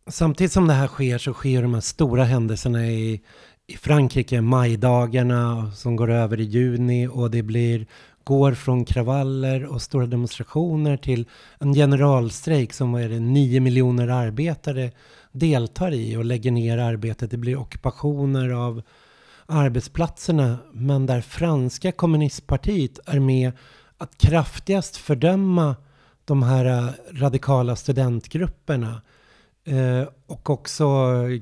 [0.09, 3.21] Samtidigt som det här sker så sker de här stora händelserna i,
[3.67, 7.87] i Frankrike, majdagarna som går över i juni och det blir
[8.23, 11.27] går från kravaller och stora demonstrationer till
[11.59, 14.91] en generalstrejk som är det, 9 miljoner arbetare
[15.31, 17.31] deltar i och lägger ner arbetet.
[17.31, 18.81] Det blir ockupationer av
[19.47, 23.51] arbetsplatserna men där franska kommunistpartiet är med
[23.97, 25.75] att kraftigast fördöma
[26.25, 29.01] de här eh, radikala studentgrupperna
[29.65, 30.85] eh, och också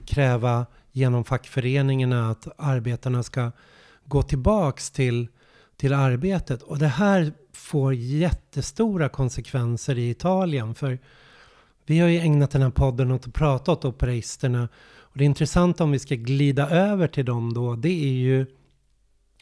[0.06, 3.52] kräva genom fackföreningarna att arbetarna ska
[4.06, 5.28] gå tillbaks till,
[5.78, 6.62] till arbetet.
[6.62, 10.76] Och det här får jättestora konsekvenser i Italien.
[10.76, 11.00] För
[11.86, 14.70] vi har ju ägnat den här podden åt att prata åt operisterna
[15.16, 18.46] och det intressanta om vi ska glida över till dem då, det är ju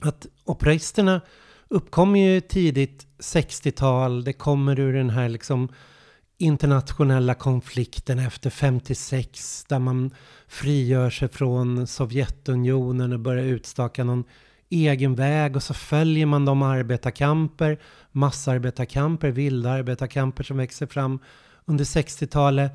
[0.02, 1.22] att operaisterna
[1.68, 4.24] uppkom ju tidigt 60-tal.
[4.24, 5.70] Det kommer ur den här liksom
[6.38, 10.12] internationella konflikten efter 56 där man
[10.48, 14.24] frigör sig från Sovjetunionen och börjar utstaka någon
[14.70, 17.78] egen väg och så följer man de arbetarkamper,
[18.12, 21.20] massarbetarkamper, vilda arbetarkamper som växer fram
[21.66, 22.72] under 60-talet.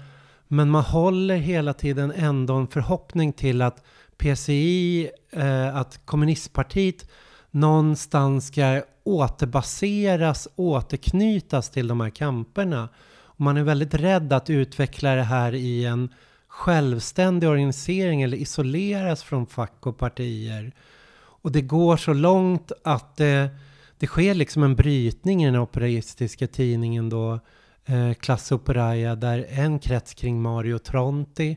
[0.48, 3.84] Men man håller hela tiden ändå en förhoppning till att
[4.16, 7.08] PCI, eh, att kommunistpartiet
[7.50, 12.88] någonstans ska återbaseras, återknytas till de här kamperna.
[13.10, 16.08] Och man är väldigt rädd att utveckla det här i en
[16.48, 20.72] självständig organisering eller isoleras från fack och partier.
[21.16, 23.50] Och det går så långt att det,
[23.98, 27.40] det sker liksom en brytning i den operistiska tidningen då,
[27.88, 31.56] eh, Classe Operaia, där en krets kring Mario Tronti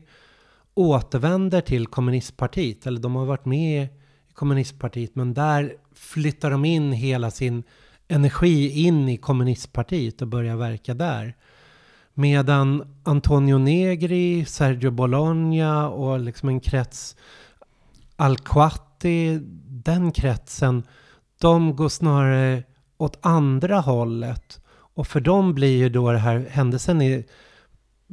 [0.74, 3.88] återvänder till kommunistpartiet, eller de har varit med i
[4.32, 7.62] kommunistpartiet, men där flyttar de in hela sin
[8.08, 11.36] energi in i kommunistpartiet och börjar verka där.
[12.14, 17.16] Medan Antonio Negri, Sergio Bologna och liksom en krets
[18.16, 20.82] Alquati, den kretsen,
[21.40, 22.62] de går snarare
[22.98, 24.61] åt andra hållet.
[24.94, 27.24] Och för dem blir ju då det här händelsen i,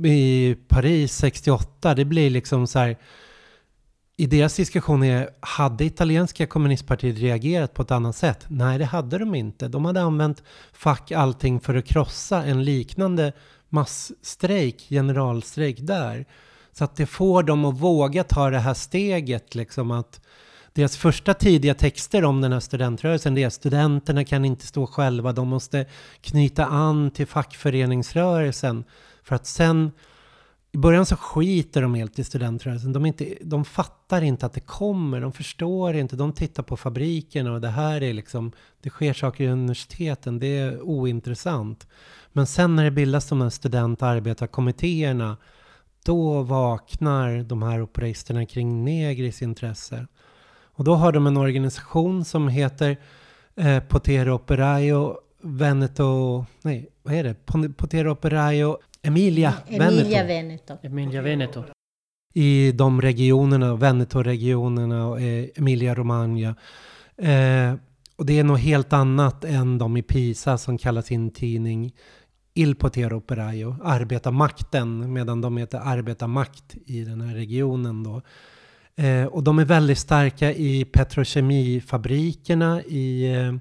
[0.04, 2.98] i Paris 68, det blir liksom så här
[4.20, 8.46] i deras diskussion är, hade italienska kommunistpartiet reagerat på ett annat sätt?
[8.48, 9.68] Nej, det hade de inte.
[9.68, 13.34] De hade använt fack allting för att krossa en liknande
[13.70, 16.26] massstrejk, generalstrejk där.
[16.72, 20.22] Så att det får dem att våga ta det här steget, liksom att
[20.73, 25.32] deras första tidiga texter om den här studentrörelsen, det är studenterna kan inte stå själva,
[25.32, 25.86] de måste
[26.21, 28.84] knyta an till fackföreningsrörelsen.
[29.23, 29.91] För att sen
[30.71, 32.93] i början så skiter de helt i studentrörelsen.
[32.93, 37.53] De, inte, de fattar inte att det kommer, de förstår inte, de tittar på fabrikerna
[37.53, 38.51] och det här är liksom,
[38.82, 41.88] det sker saker i universiteten, det är ointressant.
[42.34, 45.38] Men sen när det bildas de här student och arbetarkommittéerna,
[46.03, 50.08] då vaknar de här operisterna kring Negris intresse.
[50.80, 52.98] Och då har de en organisation som heter
[53.56, 57.36] eh, Potero Operaio Veneto, nej vad är det?
[57.74, 60.74] Potero Operaio Emilia, Emilia Veneto.
[60.74, 60.78] Veneto.
[60.84, 61.63] Emilia Veneto.
[62.34, 66.56] I de regionerna, Veneto-regionerna och eh, Emilia-Romagna.
[67.18, 67.74] Eh,
[68.15, 71.96] och det är något helt annat än de i Pisa som kallar sin tidning
[72.54, 78.22] Il Potero Operaio, arbetarmakten, medan de heter arbetarmakt i den här regionen då.
[79.00, 83.54] Eh, och de är väldigt starka i petrokemifabrikerna i eh,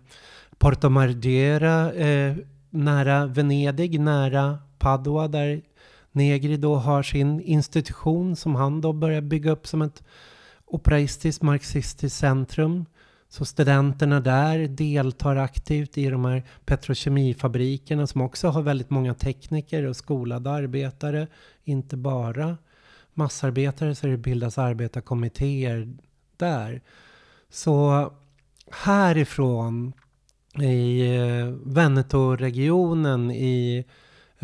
[0.59, 2.37] Porto Marghera, eh,
[2.71, 5.63] nära Venedig, nära Padua där
[6.13, 10.03] Negri då har sin institution som han då börjar bygga upp som ett
[10.67, 12.87] operaistiskt marxistiskt centrum.
[13.29, 19.87] Så studenterna där deltar aktivt i de här petrokemifabrikerna som också har väldigt många tekniker
[19.87, 21.27] och skolade arbetare.
[21.65, 22.57] Inte bara
[23.19, 25.97] massarbetare så det bildas arbetarkommittéer
[26.37, 26.83] där.
[27.51, 28.13] Så
[28.71, 29.93] härifrån
[30.55, 33.85] i eh, Veneto-regionen i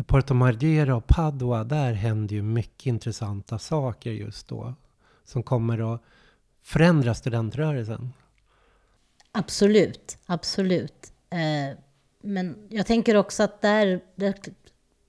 [0.05, 4.73] Porto Marghera och Padua, där händer ju mycket intressanta saker just då.
[5.23, 6.01] Som kommer att
[6.63, 8.13] förändra studentrörelsen.
[9.31, 11.13] Absolut, absolut.
[11.29, 11.77] Eh,
[12.21, 14.01] men jag tänker också att där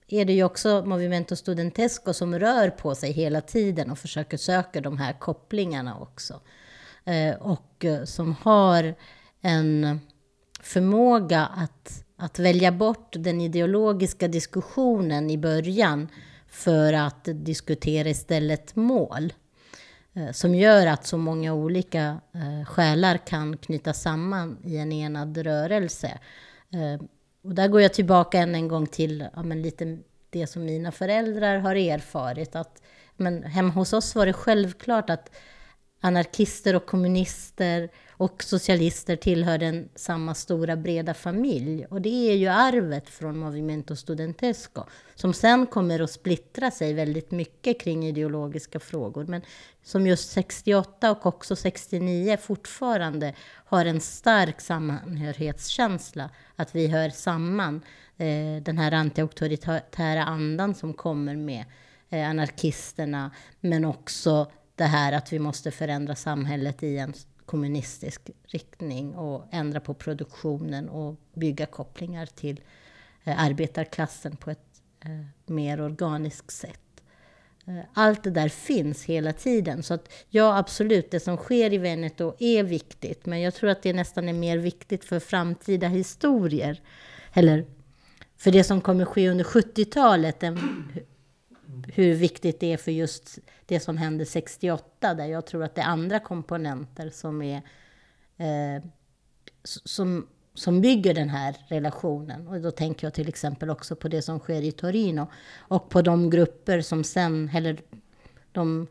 [0.08, 4.80] är det ju också Movimento Studentesco som rör på sig hela tiden och försöker söka
[4.80, 6.40] de här kopplingarna också.
[7.04, 8.94] Eh, och eh, som har
[9.40, 10.00] en
[10.60, 16.08] förmåga att att välja bort den ideologiska diskussionen i början
[16.48, 19.32] för att diskutera istället mål.
[20.14, 22.20] Eh, som gör att så många olika
[22.66, 26.18] själar kan knytas samman i en enad rörelse.
[27.46, 29.99] Och där går jag tillbaka än en gång till ja, men lite
[30.30, 32.57] det som mina föräldrar har erfarit.
[32.57, 32.82] Att,
[33.16, 35.36] men hemma hos oss var det självklart att
[36.01, 37.88] anarkister och kommunister
[38.18, 41.86] och socialister tillhör den samma stora breda familj.
[41.90, 44.82] Och det är ju arvet från Movimento Studentesco,
[45.14, 49.42] som sen kommer att splittra sig väldigt mycket kring ideologiska frågor, men
[49.82, 57.82] som just 68 och också 69 fortfarande har en stark samhörighetskänsla, att vi hör samman
[58.16, 61.64] eh, den här antiauktoritära andan som kommer med
[62.10, 67.14] eh, anarkisterna, men också det här att vi måste förändra samhället i en
[67.47, 72.61] kommunistisk riktning och ändra på produktionen och bygga kopplingar till
[73.24, 76.80] eh, arbetarklassen på ett eh, mer organiskt sätt.
[77.66, 79.82] Eh, allt det där finns hela tiden.
[79.82, 83.26] Så att ja, absolut, det som sker i Veneto är viktigt.
[83.26, 86.80] Men jag tror att det nästan är mer viktigt för framtida historier.
[87.32, 87.64] Eller
[88.36, 90.59] för det som kommer ske under 70-talet än
[91.94, 95.14] hur viktigt det är för just det som hände 68.
[95.14, 97.62] Där jag tror att det är andra komponenter som är
[98.36, 98.82] eh,
[99.64, 102.48] som, som bygger den här relationen.
[102.48, 105.26] Och då tänker jag till exempel också på det som sker i Torino.
[105.56, 107.80] Och på de grupper som sen, eller
[108.52, 108.86] de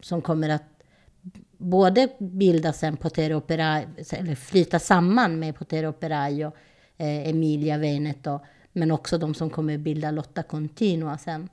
[0.00, 0.64] som kommer att
[1.58, 6.52] både bilda sen Potere Operaio, eller flyta samman med Potere Operaio,
[6.96, 8.40] eh, Emilia Veneto,
[8.72, 11.48] men också de som kommer bilda Lotta Continua sen.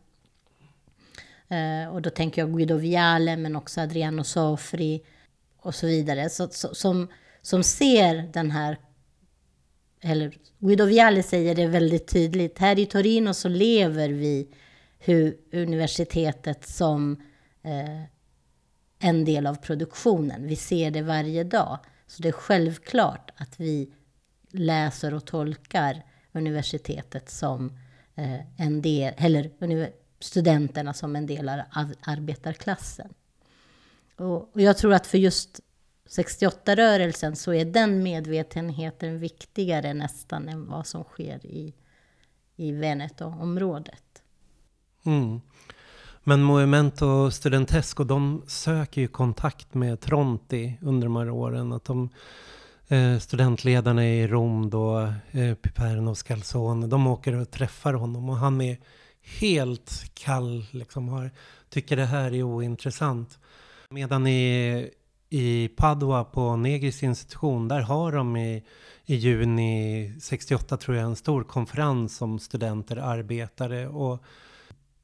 [1.49, 5.03] Eh, och då tänker jag Guido Viale, men också Adriano Sofri
[5.57, 6.29] och så vidare.
[6.29, 7.07] Så, så, som,
[7.41, 8.77] som ser den här
[10.01, 12.59] eller Guido Viale säger det väldigt tydligt.
[12.59, 14.49] Här i Torino så lever vi
[14.99, 17.21] hur universitetet som
[17.63, 18.03] eh,
[18.99, 20.47] en del av produktionen.
[20.47, 21.79] Vi ser det varje dag.
[22.07, 23.93] Så det är självklart att vi
[24.51, 27.77] läser och tolkar universitetet som
[28.15, 29.51] eh, en del, eller
[30.19, 33.13] studenterna som en del av arbetarklassen.
[34.15, 35.61] Och, och jag tror att för just
[36.09, 41.73] 68-rörelsen så är den medvetenheten viktigare nästan än vad som sker i,
[42.55, 44.23] i Veneto-området.
[45.03, 45.41] Mm.
[46.23, 51.73] Men Movimento Studentesco, de söker ju kontakt med Tronti under de här åren.
[51.73, 52.09] Att de,
[52.87, 58.37] eh, studentledarna i Rom då, eh, Piperno och Scalzone, de åker och träffar honom och
[58.37, 58.77] han är
[59.39, 61.31] helt kall, liksom har,
[61.69, 63.39] tycker det här är ointressant.
[63.89, 64.89] Medan i,
[65.29, 68.63] i Padua på Negris institution, där har de i,
[69.05, 74.23] i juni 68 tror jag en stor konferens om studenter, arbetare och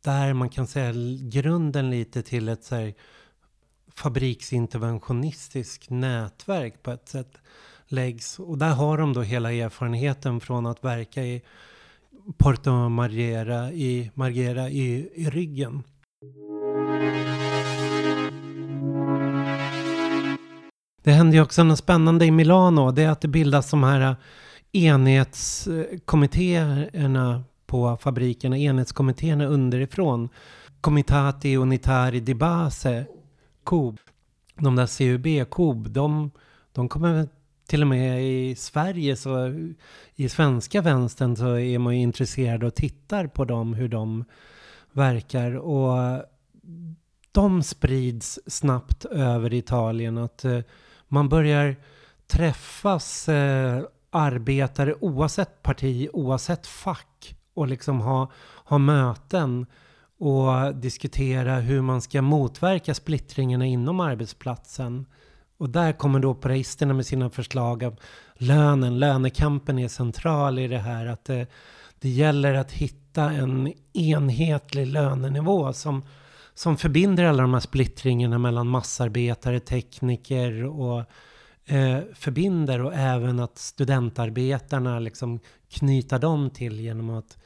[0.02, 2.94] där man kan säga grunden lite till ett så här,
[3.96, 7.38] fabriksinterventionistiskt nätverk på ett sätt
[7.88, 8.40] läggs.
[8.40, 11.42] Och där har de då hela erfarenheten från att verka i
[12.38, 15.84] Porto Marghera i, Marghera i, i ryggen.
[21.04, 22.92] Det händer ju också något spännande i Milano.
[22.92, 24.16] Det är att det bildas de här eh,
[24.72, 30.30] enhetskommittéerna på fabrikerna, enhetskommittéerna underifrån.
[30.82, 33.06] Comitati Unitari di Base,
[33.64, 34.00] COB.
[34.56, 36.32] De där CUB, COB, de,
[36.72, 37.28] de kommer
[37.68, 39.54] till och med i Sverige, så
[40.16, 44.26] i svenska vänstern så är man ju intresserad och tittar på dem, hur de
[44.92, 45.56] verkar.
[45.56, 46.26] Och
[47.32, 50.18] de sprids snabbt över Italien.
[50.18, 50.60] Att eh,
[51.08, 51.76] man börjar
[52.28, 58.32] träffas eh, arbetare oavsett parti, oavsett fack och liksom ha,
[58.66, 59.66] ha möten
[60.18, 65.06] och diskutera hur man ska motverka splittringarna inom arbetsplatsen.
[65.58, 68.00] Och där kommer då operahisterna med sina förslag av
[68.34, 69.00] lönen.
[69.00, 71.06] Lönekampen är central i det här.
[71.06, 71.48] Att det,
[72.00, 76.06] det gäller att hitta en enhetlig lönenivå som,
[76.54, 81.00] som förbinder alla de här splittringarna mellan massarbetare, tekniker och
[81.66, 85.40] eh, förbinder och även att studentarbetarna liksom
[85.70, 87.38] knyta dem till genom att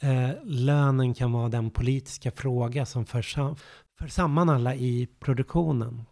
[0.00, 3.56] eh, lönen kan vara den politiska fråga som för, sam
[3.98, 6.04] för samman alla i produktionen.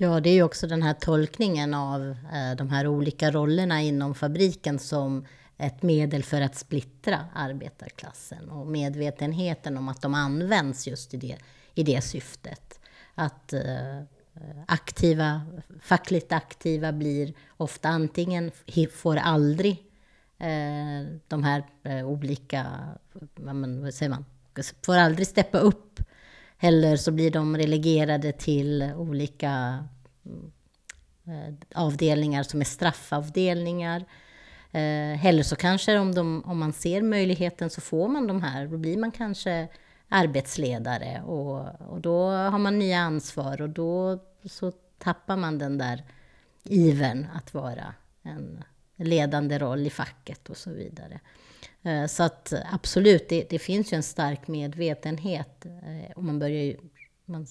[0.00, 4.14] Ja, det är ju också den här tolkningen av eh, de här olika rollerna inom
[4.14, 5.26] fabriken som
[5.56, 11.36] ett medel för att splittra arbetarklassen och medvetenheten om att de används just i det,
[11.74, 12.80] i det syftet.
[13.14, 14.02] Att eh,
[14.66, 15.42] aktiva,
[15.80, 18.50] fackligt aktiva blir ofta antingen,
[18.94, 19.70] får aldrig
[20.38, 21.64] eh, de här
[22.04, 22.66] olika,
[23.34, 24.24] vad säger man,
[24.82, 26.00] får aldrig steppa upp
[26.60, 29.84] eller så blir de relegerade till olika
[31.26, 34.04] eh, avdelningar som är straffavdelningar.
[34.72, 38.66] Eh, eller så kanske om, de, om man ser möjligheten så får man de här,
[38.66, 39.68] då blir man kanske
[40.08, 46.04] arbetsledare och, och då har man nya ansvar och då så tappar man den där
[46.64, 48.64] ivern att vara en
[48.96, 51.20] ledande roll i facket och så vidare.
[51.82, 55.66] Eh, så att absolut, det, det, finns ju en stark medvetenhet.
[55.66, 56.76] Eh, och man, börjar ju,
[57.24, 57.46] man,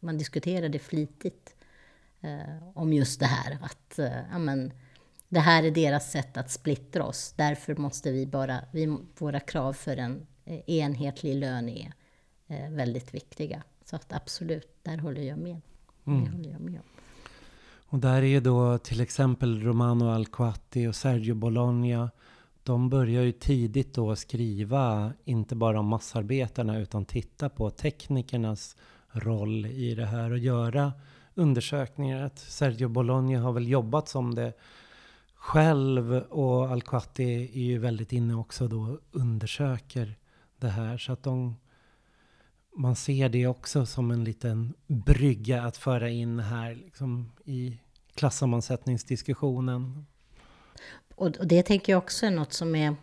[0.00, 1.54] man diskuterar det flitigt
[2.20, 3.58] eh, om just det här.
[3.62, 3.98] Att
[4.30, 4.72] ja, men,
[5.28, 7.34] det här är deras sätt att splittra oss.
[7.36, 10.26] Därför måste vi bara, vi, våra krav för en
[10.66, 13.62] enhetlig lön är väldigt viktiga.
[13.84, 15.60] Så att absolut, där håller jag med.
[16.06, 16.24] Mm.
[16.24, 16.86] Det håller jag med om.
[17.88, 22.10] Och där är ju då till exempel Romano Alcoatti och Sergio Bologna
[22.66, 28.76] de börjar ju tidigt då skriva, inte bara om massarbetarna, utan titta på teknikernas
[29.10, 30.92] roll i det här och göra
[31.34, 32.22] undersökningar.
[32.22, 34.52] Att Sergio Bologna har väl jobbat som det
[35.34, 40.16] själv och Alquati är ju väldigt inne också då undersöker
[40.58, 40.98] det här.
[40.98, 41.56] Så att de,
[42.76, 47.78] man ser det också som en liten brygga att föra in här liksom i
[48.14, 50.06] klassammansättningsdiskussionen.
[51.16, 52.96] Och, och det tänker jag också är något som är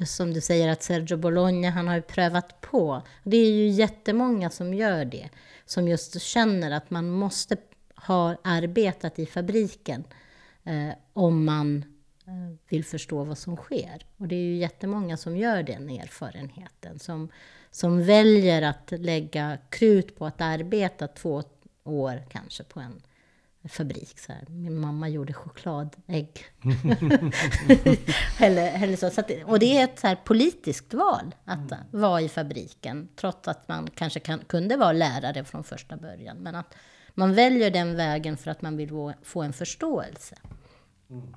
[0.00, 3.02] just som du säger att Sergio Bologna, han har ju prövat på.
[3.24, 5.28] Det är ju jättemånga som gör det.
[5.64, 7.56] Som just känner att man måste
[7.94, 10.04] ha arbetat i fabriken
[10.64, 11.84] eh, om man
[12.26, 14.06] eh, vill förstå vad som sker.
[14.16, 16.98] Och det är ju jättemånga som gör den erfarenheten.
[16.98, 17.28] Som,
[17.70, 21.42] som väljer att lägga krut på att arbeta två
[21.84, 23.02] år kanske på en
[23.68, 24.18] fabrik.
[24.18, 24.44] Så här.
[24.48, 26.44] Min mamma gjorde chokladägg.
[28.38, 29.10] eller, eller så.
[29.10, 31.84] så att, och det är ett så här politiskt val att mm.
[31.90, 33.08] vara i fabriken.
[33.16, 36.36] Trots att man kanske kan, kunde vara lärare från första början.
[36.36, 36.74] Men att
[37.14, 40.36] man väljer den vägen för att man vill få en förståelse.
[41.10, 41.34] Mm.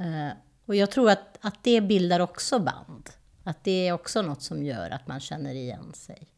[0.00, 0.32] Uh,
[0.66, 3.10] och jag tror att, att det bildar också band.
[3.44, 6.31] Att det är också något som gör att man känner igen sig.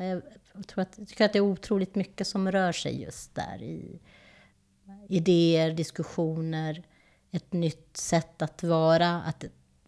[0.00, 0.18] Eh,
[0.54, 3.62] jag, tror att, jag tycker att det är otroligt mycket som rör sig just där.
[3.62, 4.00] I
[5.08, 6.82] idéer, diskussioner,
[7.30, 9.44] ett nytt sätt att vara, att,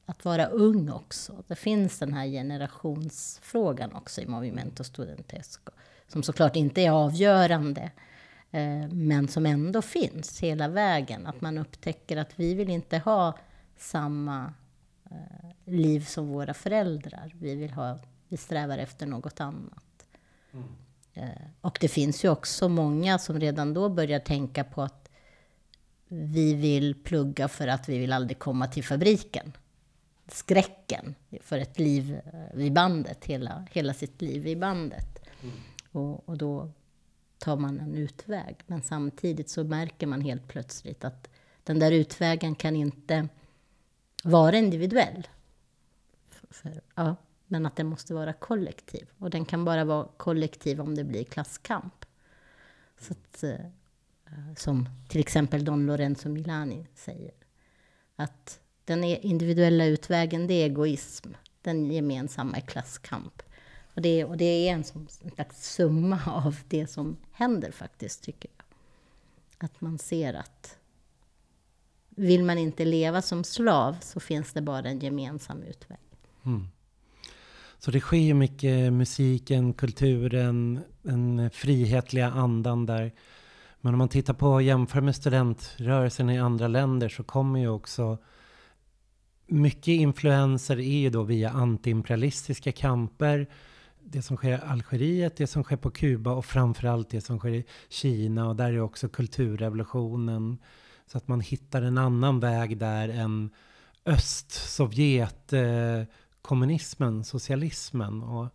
[0.07, 1.45] att vara ung också.
[1.47, 5.73] Det finns den här generationsfrågan också i Movimento Studentesco.
[6.09, 7.91] Som såklart inte är avgörande,
[8.51, 11.27] eh, men som ändå finns hela vägen.
[11.27, 13.39] Att man upptäcker att vi vill inte ha
[13.77, 14.55] samma
[15.11, 17.35] eh, liv som våra föräldrar.
[17.35, 17.99] Vi, vill ha,
[18.29, 19.85] vi strävar efter något annat.
[21.15, 21.35] Mm.
[21.61, 25.11] Och det finns ju också många som redan då börjar tänka på att
[26.09, 29.53] vi vill plugga för att vi vill aldrig komma till fabriken.
[30.27, 32.21] Skräcken för ett liv
[32.55, 35.19] vid bandet, hela, hela sitt liv vid bandet.
[35.43, 35.55] Mm.
[35.93, 36.71] Och, och då
[37.39, 38.57] tar man en utväg.
[38.67, 41.29] Men samtidigt så märker man helt plötsligt att
[41.65, 43.29] den där utvägen kan inte
[44.25, 45.29] vara individuell.
[46.29, 47.17] För, för, ja,
[47.49, 49.11] men att den måste vara kollektiv.
[49.19, 52.05] Och den kan bara vara kollektiv om det blir klasskamp.
[52.99, 57.35] Så att, eh, som till exempel Don Lorenzo Milani säger.
[58.17, 61.31] Att den e-, individuella utvägen, det är egoism.
[61.63, 63.43] Den gemensamma är klasskamp.
[63.95, 68.23] Och det, och det är en, som, en slags summa av det som händer faktiskt,
[68.23, 68.65] tycker jag.
[69.59, 70.79] Att man ser att
[72.09, 75.99] vill man inte leva som slav så finns det bara en gemensam utväg.
[76.45, 76.69] Mm.
[77.79, 83.13] Så det sker ju mycket musiken, kulturen, den frihetliga andan där.
[83.81, 87.69] Men om man tittar på och jämför med studentrörelsen i andra länder så kommer ju
[87.69, 88.19] också
[89.47, 93.47] mycket influenser är ju då via antiimperialistiska kamper.
[94.05, 97.51] Det som sker i Algeriet, det som sker på Kuba och framförallt det som sker
[97.51, 98.49] i Kina.
[98.49, 100.59] Och där är också kulturrevolutionen.
[101.07, 103.51] Så att man hittar en annan väg där än
[104.07, 106.03] öst, Sovjet, eh,
[106.49, 108.49] kommunismen, socialismen och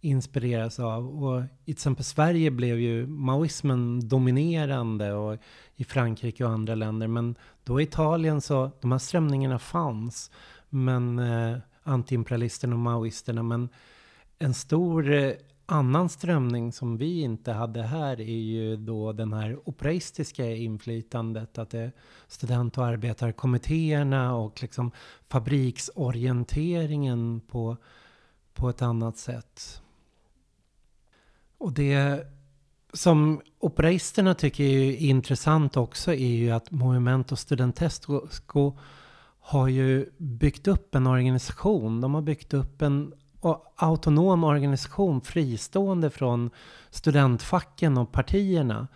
[0.00, 1.24] inspireras av.
[1.24, 5.38] Och i till exempel Sverige blev ju maoismen dominerande och
[5.76, 7.06] i Frankrike och andra länder.
[7.06, 7.34] Men
[7.64, 10.30] då i Italien så, de här strömningarna fanns.
[10.68, 13.42] Men eh, antiimperialisterna och maoisterna.
[13.42, 13.68] Men
[14.38, 15.32] en stor eh,
[15.66, 21.58] annan strömning som vi inte hade här är ju då den här operaistiska inflytandet.
[21.58, 21.92] Att det är
[22.28, 24.90] student och arbetarkommittéerna och liksom
[25.28, 27.76] fabriksorienteringen på,
[28.54, 29.82] på ett annat sätt.
[31.58, 32.26] Och det
[32.92, 38.78] som operaisterna tycker är intressant också är ju att Movimento Studentesco
[39.40, 42.00] har ju byggt upp en organisation.
[42.00, 43.14] De har byggt upp en
[43.76, 46.50] autonom organisation fristående från
[46.90, 48.88] studentfacken och partierna.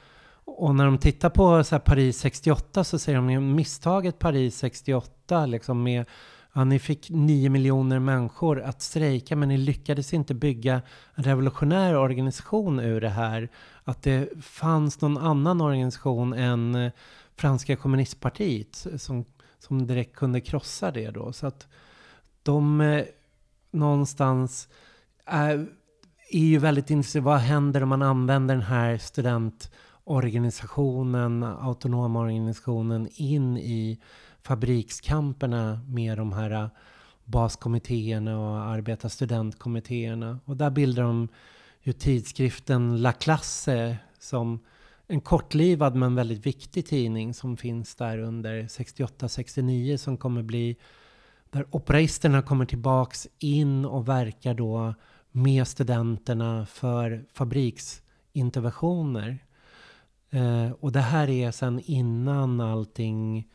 [0.44, 5.46] Och när de tittar på så Paris 68 så säger de ju misstaget Paris 68
[5.46, 6.07] liksom med
[6.53, 10.82] Ja, ni fick nio miljoner människor att strejka men ni lyckades inte bygga
[11.14, 13.49] en revolutionär organisation ur det här.
[13.84, 16.92] Att det fanns någon annan organisation än eh,
[17.36, 19.24] franska kommunistpartiet som,
[19.59, 21.32] som direkt kunde krossa det då.
[21.32, 21.66] Så att
[22.42, 23.05] de eh,
[23.71, 24.69] någonstans
[25.25, 25.66] är,
[26.31, 27.25] är ju väldigt intresserad.
[27.25, 34.01] Vad händer om man använder den här studentorganisationen, autonoma organisationen in i
[34.43, 36.71] fabrikskamperna med de här
[37.25, 40.39] baskommittéerna och arbetarstudentkommittéerna.
[40.45, 41.29] Och där bildar de
[41.83, 44.61] ju tidskriften La Classe som
[45.07, 50.77] en kortlivad men väldigt viktig tidning som finns där under 68-69 som kommer bli
[51.51, 54.94] där operaisterna kommer tillbaks in och verkar då
[55.32, 59.38] med studenterna för fabriksinterventioner.
[60.30, 63.49] Eh, och det här är sen innan allting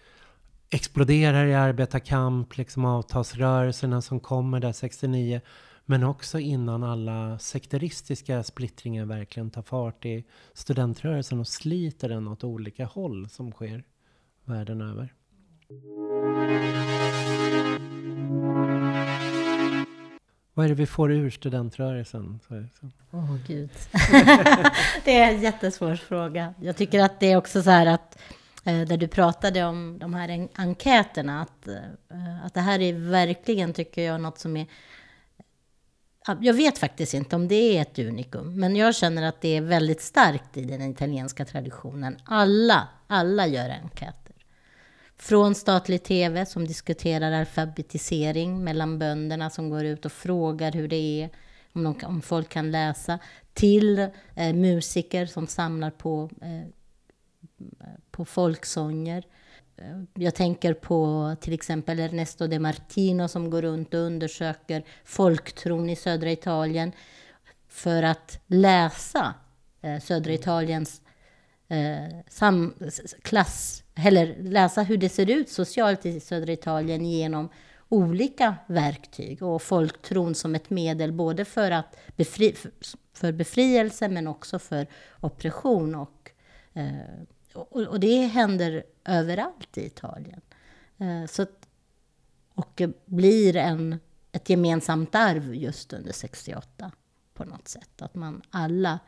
[0.69, 5.41] exploderar i arbetarkamp, liksom avtalsrörelserna som kommer där 69.
[5.85, 10.23] Men också innan alla sekteristiska splittringar verkligen tar fart i
[10.53, 13.83] studentrörelsen och sliter den åt olika håll som sker
[14.45, 15.13] världen över.
[20.53, 22.39] Vad är det vi får ur studentrörelsen?
[23.11, 23.69] Åh oh, gud.
[25.05, 26.53] det är en jättesvår fråga.
[26.61, 28.19] Jag tycker att det är också så här att
[28.63, 33.73] eh, där du pratade om de här enkäterna, att, eh, att det här är verkligen,
[33.73, 34.67] tycker jag, något som är
[36.39, 39.61] jag vet faktiskt inte om det är ett unikum, men jag känner att det är
[39.61, 42.17] väldigt starkt i den italienska traditionen.
[42.25, 44.22] Alla, alla gör enkäter.
[45.23, 51.21] Från statlig tv som diskuterar alfabetisering mellan bönderna som går ut och frågar hur det
[51.21, 51.29] är,
[51.73, 53.19] om, de, om folk kan läsa,
[53.53, 53.99] till
[54.35, 56.69] eh, musiker som samlar på, eh,
[58.11, 59.23] på folksånger.
[59.77, 65.89] Eh, jag tänker på till exempel Ernesto de Martino som går runt och undersöker folktron
[65.89, 66.91] i södra Italien
[67.67, 69.33] för att läsa
[69.81, 71.01] eh, södra Italiens
[71.67, 72.73] eh, sam,
[73.21, 77.49] klass, eller läsa hur det ser ut socialt i södra Italien genom
[77.89, 82.55] olika verktyg och folktron som ett medel både för, att befri,
[83.13, 84.87] för befrielse men också för
[85.19, 86.31] oppression och
[86.73, 87.23] eh,
[87.53, 90.41] och, och, det händer överallt i Italien.
[90.97, 91.45] Eh, så
[92.55, 93.99] och blir en,
[94.31, 96.91] ett gemensamt arv just under 68
[97.33, 98.01] på något sätt.
[98.01, 98.99] Att man alla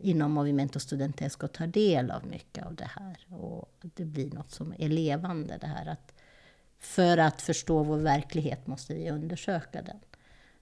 [0.00, 3.26] inom Movimento Studentesco tar del av mycket av det här.
[3.28, 6.12] Och det blir något som är levande, det här att
[6.78, 10.00] för att förstå vår verklighet måste vi undersöka den.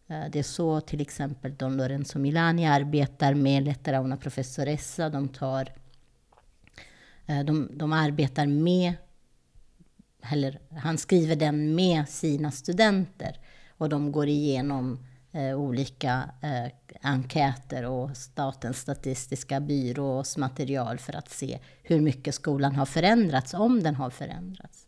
[0.07, 5.11] Eh, det är så till exempel Don Lorenzo Milani arbetar med Lettera una professoressa.
[5.11, 5.73] De tar
[7.27, 8.93] eh, de, de arbetar med,
[10.33, 14.99] eller han skriver den med sina studenter och de går igenom eh,
[15.57, 16.73] olika eh,
[17.03, 23.83] enkäter och Statens statistiska byrås material för att se hur mycket skolan har förändrats, om
[23.83, 24.87] den har förändrats.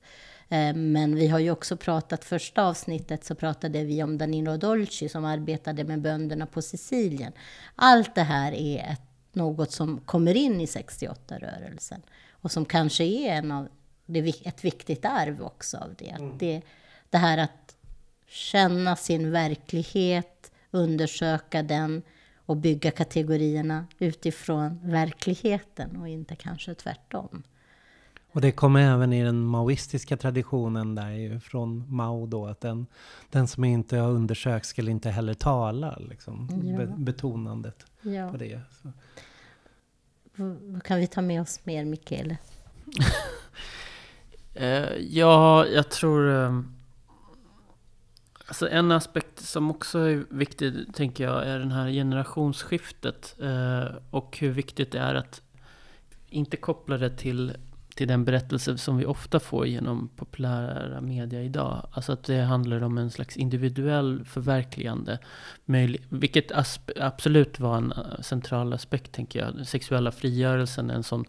[0.48, 5.08] Eh, men vi har ju också pratat, första avsnittet så pratade vi om Danilo Dolci
[5.08, 7.32] som arbetade med bönderna på Sicilien.
[7.74, 12.02] Allt det här är ett, något som kommer in i 68-rörelsen.
[12.30, 13.68] Och som kanske är en av,
[14.44, 16.10] ett viktigt arv också av det.
[16.10, 16.38] Mm.
[16.38, 16.62] det.
[17.10, 17.59] Det här att
[18.30, 22.02] känna sin verklighet, undersöka den
[22.46, 27.42] och bygga kategorierna utifrån verkligheten och inte kanske tvärtom.
[28.32, 32.86] Och det kommer även i den maoistiska traditionen där från Mao då att den,
[33.30, 36.76] den som inte har undersökt skulle inte heller tala, liksom, ja.
[36.76, 38.30] be, betonandet ja.
[38.30, 38.60] på det.
[38.82, 38.92] Så.
[40.60, 42.36] Vad kan vi ta med oss mer, Mikael?
[44.54, 46.30] eh, ja, jag tror...
[46.30, 46.62] Eh,
[48.50, 53.36] alltså en aspekt som också är viktig, tänker jag, är det här generationsskiftet.
[53.42, 55.42] Eh, och hur viktigt det är att
[56.28, 57.56] inte koppla det till
[57.94, 61.86] till den berättelse som vi ofta får genom populära media idag.
[61.92, 65.18] Alltså att det handlar om en slags individuell förverkligande.
[66.08, 66.52] Vilket
[66.96, 69.54] absolut var en eh, central aspekt, tänker jag.
[69.54, 71.24] Den sexuella frigörelsen är en sån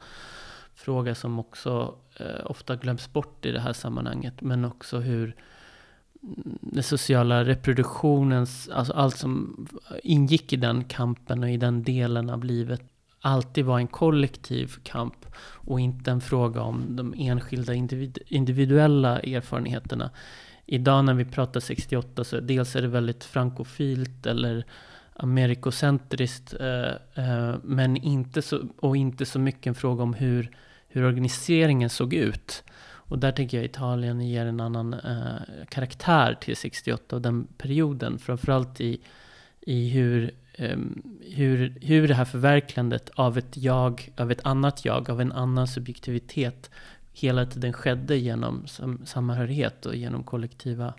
[0.75, 4.41] fråga som också eh, ofta glöms bort i det här sammanhanget.
[4.41, 5.35] Men också hur
[6.61, 9.67] den sociala reproduktionens, alltså allt som
[10.03, 12.81] ingick i den kampen och i den delen av livet
[13.21, 20.09] alltid var en kollektiv kamp och inte en fråga om de enskilda individ individuella erfarenheterna.
[20.65, 24.65] Idag när vi pratar 68 så dels är det väldigt frankofilt eller
[25.13, 30.57] amerikocentriskt eh, eh, men inte så, och inte så mycket en fråga om hur,
[30.87, 32.63] hur organiseringen såg ut.
[33.11, 38.19] Och där tänker jag Italien ger en annan eh, karaktär till 68 och den perioden.
[38.19, 39.01] Framförallt i,
[39.61, 40.77] i hur eh,
[41.21, 45.67] hur, hur det här förverkligandet av ett jag, av ett annat jag, av en annan
[45.67, 46.69] subjektivitet
[47.13, 50.93] hela tiden skedde genom sam samhörighet och genom kollektiva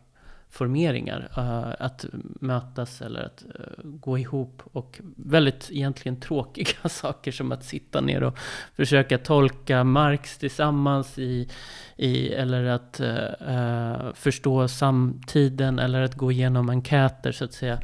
[0.53, 1.29] formeringar.
[1.37, 2.05] Eh, att
[2.41, 8.23] mötas eller att eh, gå ihop och väldigt egentligen tråkiga saker som att sitta ner
[8.23, 8.39] och
[8.77, 11.49] försöka tolka Marx tillsammans i,
[11.97, 17.79] i eller att uh, förstå samtiden eller att gå igenom enkäter så att säga.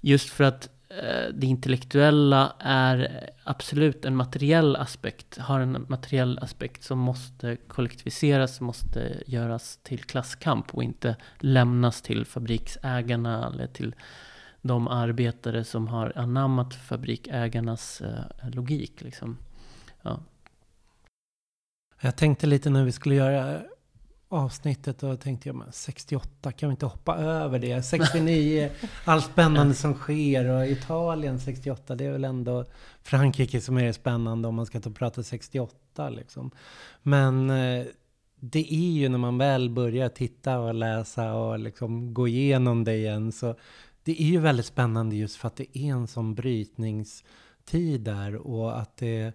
[0.00, 6.82] Just för att Eh, det intellektuella är absolut en materiell aspekt, har en materiell aspekt
[6.82, 13.94] som måste kollektiviseras, måste göras till klasskamp och inte lämnas till fabriksägarna eller till
[14.62, 19.00] de arbetare som har anammat fabrikägarnas eh, logik.
[19.00, 19.38] Liksom.
[20.02, 20.20] Ja.
[22.00, 23.62] Jag tänkte lite när vi skulle göra
[24.28, 27.82] avsnittet och tänkte jag, men 68, kan vi inte hoppa över det?
[27.82, 28.70] 69,
[29.04, 32.64] allt spännande som sker och Italien 68, det är väl ändå
[33.02, 36.50] Frankrike som är det spännande om man ska ta och prata 68 liksom.
[37.02, 37.86] Men eh,
[38.40, 42.94] det är ju när man väl börjar titta och läsa och liksom gå igenom det
[42.94, 43.54] igen så
[44.02, 48.80] det är ju väldigt spännande just för att det är en sån brytningstid där och
[48.80, 49.34] att det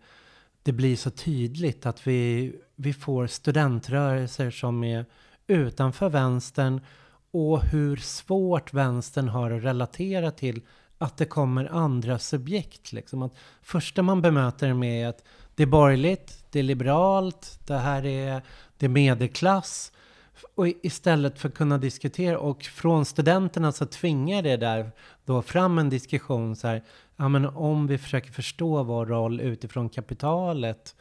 [0.64, 5.06] det blir så tydligt att vi, vi får studentrörelser som är
[5.48, 6.82] utanför vänstern
[7.32, 10.62] och hur svårt vänstern har att relatera till
[10.98, 12.94] att det kommer andra subjekt.
[12.94, 13.22] Liksom.
[13.22, 15.24] Att första man bemöter med är att
[15.56, 18.42] det är borgerligt, det är liberalt, det här är,
[18.78, 19.92] det är medelklass.
[20.56, 24.92] Och istället för att kunna diskutera, och från studenterna så tvingar det där
[25.26, 26.84] då fram en diskussion så här,
[27.16, 30.96] ja men om vi försöker förstå vår roll utifrån kapitalet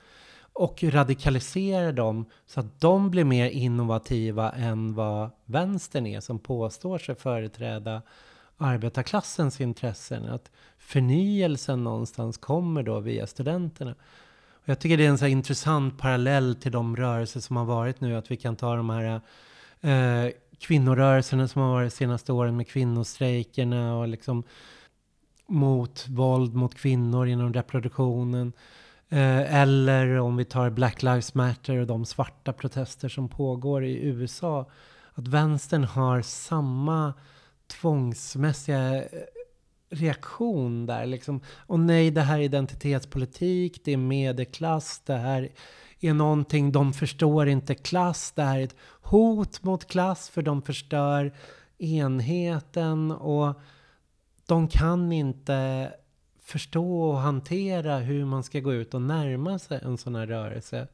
[0.52, 6.98] och radikalisera dem så att de blir mer innovativa än vad vänstern är som påstår
[6.98, 8.02] sig företräda
[8.56, 10.28] arbetarklassens intressen.
[10.28, 13.94] Att förnyelsen någonstans kommer då via studenterna.
[14.50, 18.00] Och jag tycker det är en så intressant parallell till de rörelser som har varit
[18.00, 19.20] nu, att vi kan ta de här
[19.80, 24.44] eh, kvinnorörelserna som har varit de senaste åren med kvinnostrejkerna och liksom
[25.46, 28.52] mot våld mot kvinnor inom reproduktionen.
[29.12, 34.04] Eh, eller om vi tar Black Lives Matter och de svarta protester som pågår i
[34.04, 34.70] USA.
[35.14, 37.14] Att vänstern har samma
[37.66, 39.04] tvångsmässiga eh,
[39.90, 41.06] reaktion där.
[41.06, 41.40] Liksom.
[41.66, 45.48] Och nej, det här är identitetspolitik, det är medelklass, det här
[46.00, 50.62] är någonting, de förstår inte klass, det här är ett hot mot klass för de
[50.62, 51.32] förstör
[51.78, 53.60] enheten och
[54.46, 55.90] de kan inte
[56.52, 60.88] förstå och hantera hur man ska gå ut och närma sig en sån här rörelse.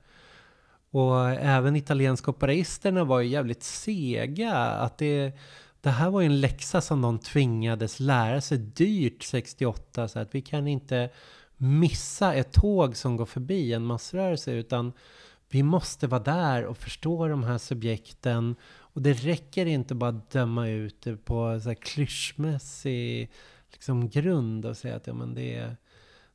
[0.90, 4.54] Och även italienska operaisterna var ju jävligt sega.
[4.54, 5.32] Att det,
[5.80, 10.08] det här var ju en läxa som de tvingades lära sig dyrt 68.
[10.08, 11.10] Så att vi kan inte
[11.56, 14.52] missa ett tåg som går förbi en massrörelse.
[14.52, 14.92] Utan
[15.50, 18.56] vi måste vara där och förstå de här subjekten.
[18.78, 23.30] Och det räcker inte bara att döma ut det på så här klyschmässig
[23.72, 25.76] liksom grund och säga att ja, men det, är,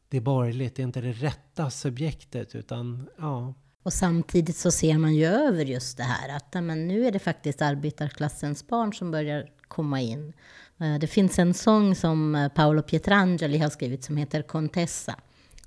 [0.10, 3.54] det är borgerligt, det är inte det rätta subjektet utan ja.
[3.84, 7.20] Och samtidigt så ser man ju över just det här att men nu är det
[7.20, 10.34] faktiskt arbetarklassens barn som börjar komma in.
[10.80, 15.16] Eh, det finns en sång som eh, Paolo Pietrangeli har skrivit som heter Contessa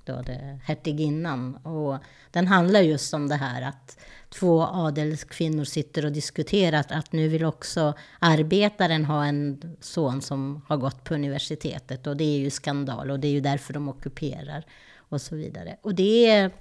[0.07, 1.55] då, det, hertiginnan.
[1.55, 1.97] Och
[2.31, 3.99] den handlar just om det här att
[4.29, 10.77] två adelskvinnor sitter och diskuterar att nu vill också arbetaren ha en son som har
[10.77, 12.07] gått på universitetet.
[12.07, 15.77] Och det är ju skandal och det är ju därför de ockuperar och så vidare.
[15.81, 16.51] Och det är,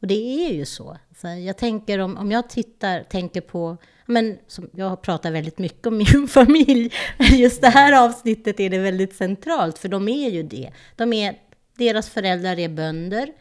[0.00, 0.96] och det är ju så.
[1.16, 3.76] så jag tänker om, om jag tittar, tänker på
[4.06, 6.92] men som jag har pratat väldigt mycket om min familj.
[7.18, 10.70] Just det här avsnittet är det väldigt centralt, för de är ju det.
[10.96, 11.38] De är
[11.82, 13.32] deras föräldrar är bönder.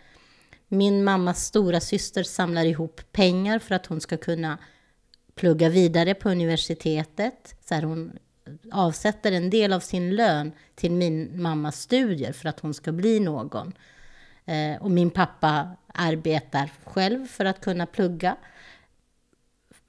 [0.68, 4.58] Min mammas stora syster samlar ihop pengar för att hon ska kunna
[5.36, 7.56] plugga vidare på universitetet.
[7.66, 8.12] Så här, hon
[8.72, 13.20] avsätter en del av sin lön till min mammas studier för att hon ska bli
[13.20, 13.74] någon.
[14.46, 18.36] Eh, och min pappa arbetar själv för att kunna plugga.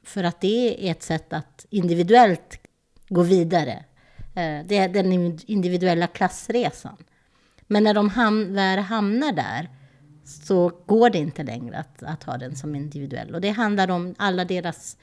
[0.03, 2.59] För att det är ett sätt att individuellt
[3.09, 3.85] gå vidare.
[4.35, 5.13] Eh, det är den
[5.47, 6.97] individuella klassresan.
[7.73, 9.69] Men när de ham väl hamnar där
[10.25, 13.35] så går det inte längre att, att ha den som individuell.
[13.35, 14.97] Och det handlar om alla deras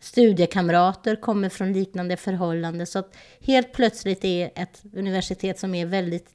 [0.00, 2.86] studiekamrater kommer från liknande förhållanden.
[2.86, 6.32] Så att helt plötsligt är ett universitet som är väldigt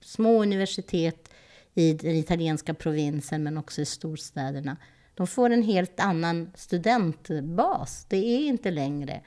[0.00, 1.28] små universitet
[1.74, 4.76] i den italienska provinsen men också i storstäderna.
[5.14, 8.06] De får en helt annan studentbas.
[8.08, 9.20] Det är inte längre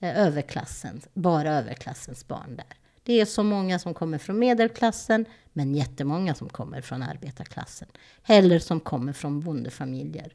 [0.00, 2.79] eh, överklassens, bara överklassens barn där.
[3.10, 7.88] Det är så många som kommer från medelklassen, men jättemånga som kommer från arbetarklassen.
[8.26, 10.32] Eller som kommer från bondefamiljer.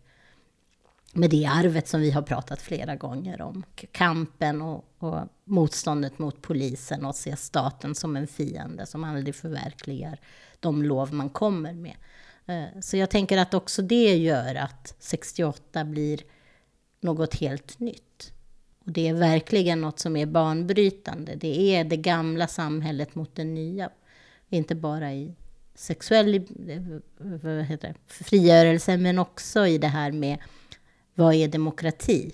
[1.14, 3.64] Med det arvet som vi har pratat flera gånger om.
[3.92, 10.20] Kampen och, och motståndet mot polisen och se staten som en fiende som aldrig förverkligar
[10.60, 11.96] de lov man kommer med.
[12.46, 16.22] Eh, så jag tänker att också det gör att 68 blir
[17.00, 18.35] något helt nytt.
[18.86, 21.36] Och det är verkligen något som är banbrytande.
[21.36, 23.90] Det är det gamla samhället mot det nya.
[24.50, 25.36] Inte bara i
[25.76, 26.42] sexuell
[27.18, 30.38] vad heter det, frigörelse, men också i det här med
[31.16, 32.32] vad är demokrati?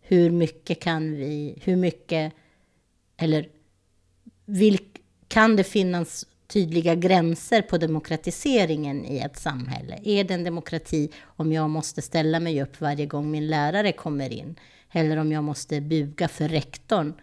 [0.00, 2.32] Hur mycket kan vi, hur mycket,
[3.16, 3.48] eller
[4.44, 10.00] vilk, kan det finnas tydliga gränser på demokratiseringen i ett samhälle?
[10.04, 14.32] Är det en demokrati om jag måste ställa mig upp varje gång min lärare kommer
[14.32, 14.56] in?
[14.92, 17.14] Eller om jag måste buga för rektorn?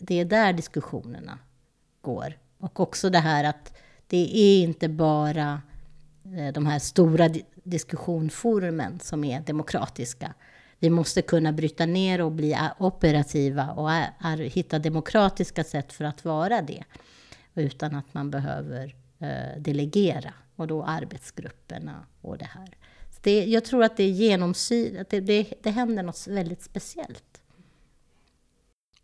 [0.00, 1.38] Det är där diskussionerna
[2.00, 2.38] går.
[2.58, 5.62] Och också det här att det är inte bara
[6.36, 7.28] eh, de här stora
[7.64, 10.34] diskussionforumen som är demokratiska.
[10.78, 13.90] Vi måste kunna bryta ner och bli operativa och
[14.38, 16.84] hitta demokratiska sätt för att vara det.
[17.54, 20.34] Utan att man behöver eh, delegera.
[20.56, 22.76] Och då arbetsgrupperna och det här.
[23.26, 27.40] Det, jag tror att det genomsyrar, det, det, det händer något väldigt speciellt.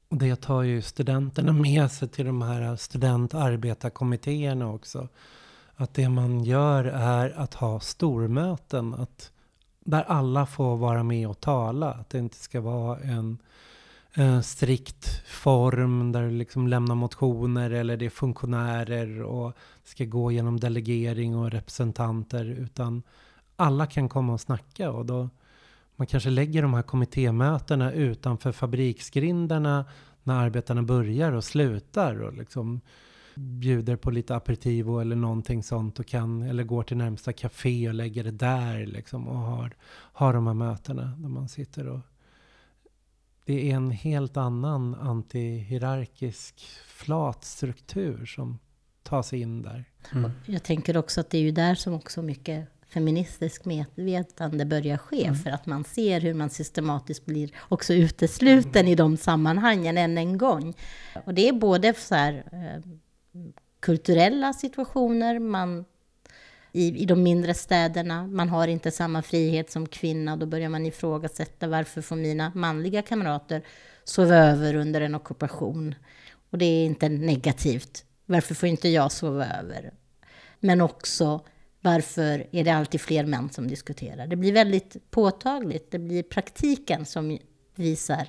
[0.08, 5.08] Och det tar ju studenterna med sig till de här studentarbetarkommittéerna också.
[5.74, 8.94] Att det man gör är att ha stormöten.
[8.94, 9.32] Att,
[9.80, 11.92] där alla får vara med och tala.
[11.92, 13.38] Att det inte ska vara en,
[14.12, 19.52] en strikt form där du liksom lämnar motioner eller det är funktionärer och
[19.84, 22.44] ska gå genom delegering och representanter.
[22.44, 23.02] Utan
[23.62, 24.90] alla kan komma och snacka.
[24.90, 25.28] Och då
[25.96, 29.84] man kanske lägger de här kommittémötena utanför fabriksgrindarna
[30.22, 32.80] när arbetarna börjar och slutar och liksom
[33.34, 37.94] bjuder på lite aperitivo eller någonting sånt och kan, eller går till närmsta café och
[37.94, 42.00] lägger det där liksom och har, har de här mötena där man sitter och
[43.44, 48.58] det är en helt annan antihierarkisk flat struktur som
[49.02, 49.84] tas in där.
[50.12, 50.30] Mm.
[50.46, 55.24] Jag tänker också att det är ju där som också mycket feministisk medvetande börjar ske.
[55.24, 55.34] Mm.
[55.34, 58.93] För att man ser hur man systematiskt blir också utesluten mm.
[58.93, 60.74] i de sammanhangen än en gång.
[61.24, 62.90] Och det är både så här, eh,
[63.80, 65.84] kulturella situationer, man,
[66.72, 70.36] i, i de mindre städerna, man har inte samma frihet som kvinna.
[70.36, 73.62] Då börjar man ifrågasätta varför får mina manliga kamrater
[74.05, 75.95] sova över under en ockupation?
[76.51, 78.05] Och det är inte negativt.
[78.26, 79.93] Varför får inte jag sova över?
[80.61, 81.40] Men också
[81.82, 84.26] varför är det alltid fler män som diskuterar?
[84.26, 85.90] Det blir väldigt påtagligt.
[85.90, 87.38] Det blir praktiken som
[87.74, 88.28] visar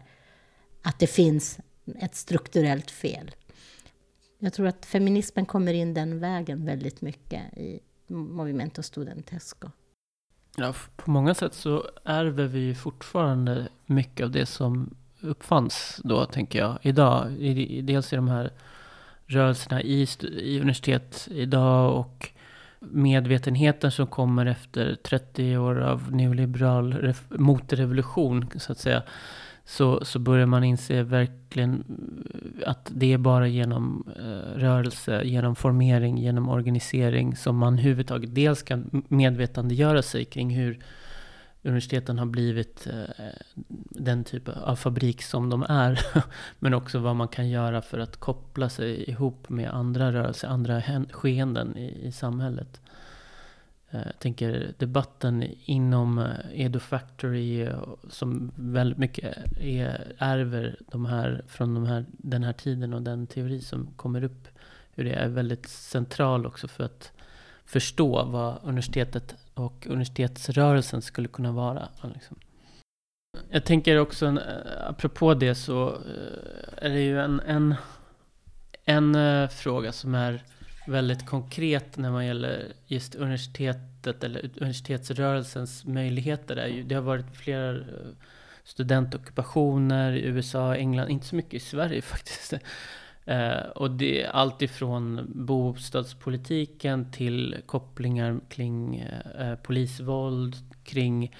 [0.81, 1.59] att det finns
[1.99, 3.31] ett strukturellt fel.
[4.39, 9.69] Jag tror att feminismen kommer in den vägen väldigt mycket i Movimento Studentesco.
[10.57, 16.59] Ja, på många sätt så ärver vi fortfarande mycket av det som uppfanns då, tänker
[16.59, 17.31] jag, idag.
[17.83, 18.51] dels i de här
[19.25, 22.32] rörelserna i, i universitet idag och
[22.91, 29.03] medvetenheten som kommer efter 30 år av neoliberal motrevolution, så att säga,
[29.65, 31.83] så, så börjar man inse verkligen
[32.61, 38.35] eh, att det är bara genom eh, rörelse, genom formering, genom organisering som man överhuvudtaget
[38.35, 40.79] dels kan medvetandegöra sig kring hur
[41.63, 43.25] universiteten har blivit eh,
[43.89, 46.05] den typ av fabrik som de är.
[46.59, 50.83] Men också vad man kan göra för att koppla sig ihop med andra rörelser, andra
[51.11, 52.81] skeenden i, i samhället.
[53.91, 57.69] Eh, jag tänker debatten inom eh, Edo Factory
[58.09, 63.27] som väldigt mycket är, ärver de här, från de här, den här tiden och den
[63.27, 64.47] teori som kommer upp.
[64.95, 67.11] Hur det är väldigt central också för att
[67.65, 71.89] förstå vad universitetet och universitetsrörelsen skulle kunna vara.
[72.13, 72.37] Liksom.
[73.49, 74.39] Jag tänker också, en,
[74.87, 77.75] apropå det så eh, är det ju en, en,
[78.85, 80.43] en eh, fråga som är
[80.87, 86.55] väldigt konkret när man gäller just universitetet eller universitetsrörelsens möjligheter.
[86.55, 87.83] Är ju, det har varit flera
[88.63, 92.53] studentockupationer i USA, England, inte så mycket i Sverige faktiskt.
[93.25, 101.35] Eh, och det är allt ifrån bostadspolitiken till kopplingar kring eh, eh polisvåld, kring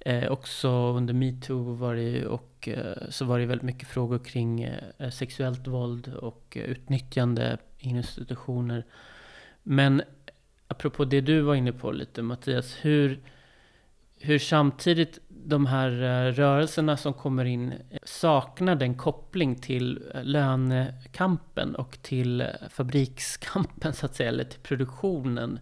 [0.00, 4.62] eh, också under metoo var det och eh, så var det väldigt mycket frågor kring
[4.62, 8.84] eh, eh sexuellt våld och eh, utnyttjande i institutioner.
[9.62, 10.02] Men
[10.68, 13.20] apropå det du var inne på lite Mattias, hur,
[14.18, 21.74] hur samtidigt de här eh, rörelserna som kommer in saknar den koppling till eh, lönekampen
[21.74, 25.58] och till eh, fabrikskampen så att säga, eller till produktionen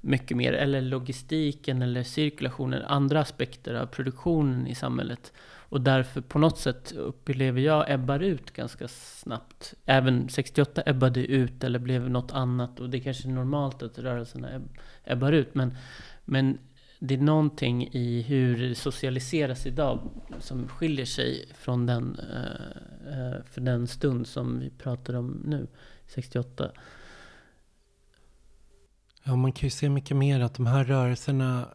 [0.00, 5.32] mycket mer, eller logistiken eller cirkulationen, andra aspekter av produktionen i samhället.
[5.72, 9.74] Och därför på något sätt upplever jag ebbar ut ganska snabbt.
[9.84, 13.98] Även 68 ebbade ut eller blev något annat och det är kanske är normalt att
[13.98, 14.48] rörelserna
[15.04, 15.54] ebbar ut.
[15.54, 15.76] Men,
[16.24, 16.58] men
[17.04, 23.42] det är någonting i hur det socialiseras idag som skiljer sig från den, eh, eh,
[23.44, 25.66] för den stund som vi pratar om nu,
[26.06, 26.70] 68.
[29.24, 31.68] Ja, man kan ju se mycket mer att de här rörelserna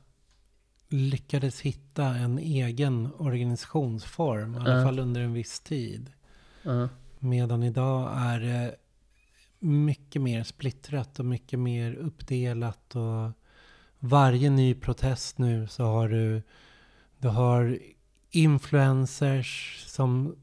[0.90, 4.84] lyckades hitta en egen organisationsform, i alla Ja.
[4.86, 6.12] fall under en viss tid.
[6.64, 6.90] Ja.
[7.20, 8.76] Medan idag är det
[9.60, 12.96] mycket mer splittrat och mycket mer uppdelat.
[12.96, 13.32] Och
[14.00, 16.42] varje ny protest nu så har du,
[17.18, 17.80] du har
[18.32, 20.36] influencers som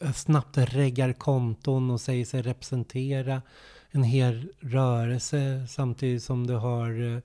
[0.00, 3.42] eh, snabbt reggar konton och säger sig representera
[3.90, 7.20] en hel rörelse samtidigt som du har eh,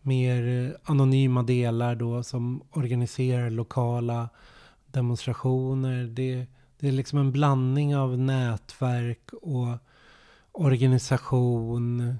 [0.00, 4.28] mer eh, anonyma delar då som organiserar lokala
[4.86, 6.04] demonstrationer.
[6.04, 6.46] Det,
[6.78, 9.78] det är liksom en blandning av nätverk och
[10.52, 12.18] organisation.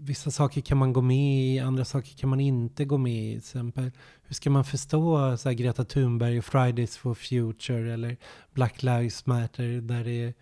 [0.00, 3.30] Vissa saker kan man gå med i, andra saker kan man inte gå med i.
[3.30, 3.90] Till exempel,
[4.22, 8.16] hur ska man förstå så här, Greta Thunberg och Fridays for Future eller
[8.52, 10.34] Black Lives Matter där det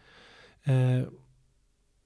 [0.64, 1.06] är, eh,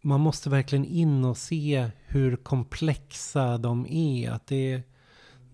[0.03, 4.31] man måste verkligen in och se hur komplexa de är.
[4.31, 4.83] Att det,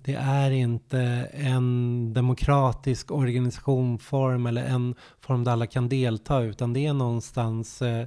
[0.03, 1.01] det är inte
[1.33, 8.07] en demokratisk organisationform eller en form där alla kan delta utan det är någonstans eh,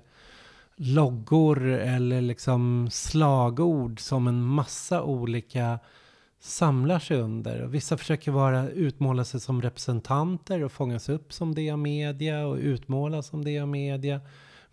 [0.82, 5.80] loggor eller liksom slagord som en massa olika
[6.39, 7.61] samlar sig under.
[7.61, 12.47] Och vissa försöker vara, utmåla sig som representanter och fångas upp som det av media
[12.47, 14.21] och utmålas som det av media.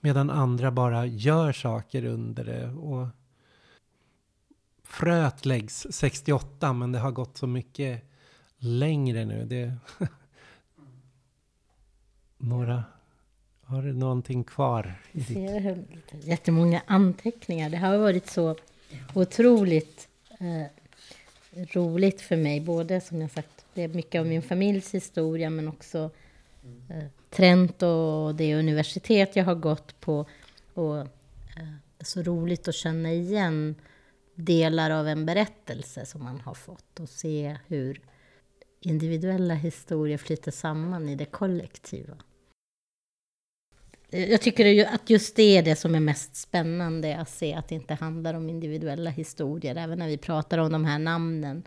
[0.00, 2.70] Medan andra bara gör saker under det.
[2.70, 3.08] Och
[4.84, 8.10] fröet läggs 68 men det har gått så mycket
[8.58, 9.44] längre nu.
[9.44, 9.74] Det
[12.38, 12.84] Några,
[13.66, 14.94] har du någonting kvar?
[15.12, 16.24] I Jag ditt?
[16.24, 17.70] jättemånga anteckningar.
[17.70, 18.56] Det har varit så
[19.14, 20.08] otroligt
[20.40, 20.66] eh,
[21.72, 22.60] roligt för mig.
[22.60, 26.10] Både som jag sagt, det är mycket av min familjs historia men också
[26.90, 30.26] eh, Trent och det universitet jag har gått på.
[30.74, 31.04] Och eh,
[31.56, 33.74] det är så roligt att känna igen
[34.34, 38.00] delar av en berättelse som man har fått och se hur
[38.80, 42.14] individuella historier flyter samman i det kollektiva.
[44.16, 47.74] Jag tycker att just det är det som är mest spännande att se att det
[47.74, 49.76] inte handlar om individuella historier.
[49.76, 51.62] Även när vi pratar om de här namnen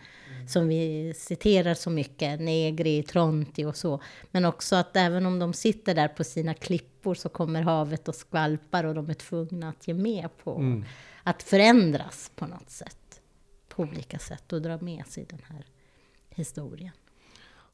[0.47, 4.01] som vi citerar så mycket, Negri, Tronti och så.
[4.31, 8.15] Men också att även om de sitter där på sina klippor så kommer havet och
[8.15, 10.85] skvalpar och de är tvungna att ge med på Mm.
[11.23, 13.21] att förändras på något sätt.
[13.67, 15.65] På olika sätt och dra med sig den här
[16.29, 16.91] historien.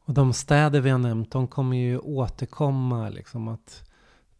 [0.08, 3.10] Och de städer vi har nämnt, de kommer ju återkomma.
[3.10, 3.84] Liksom att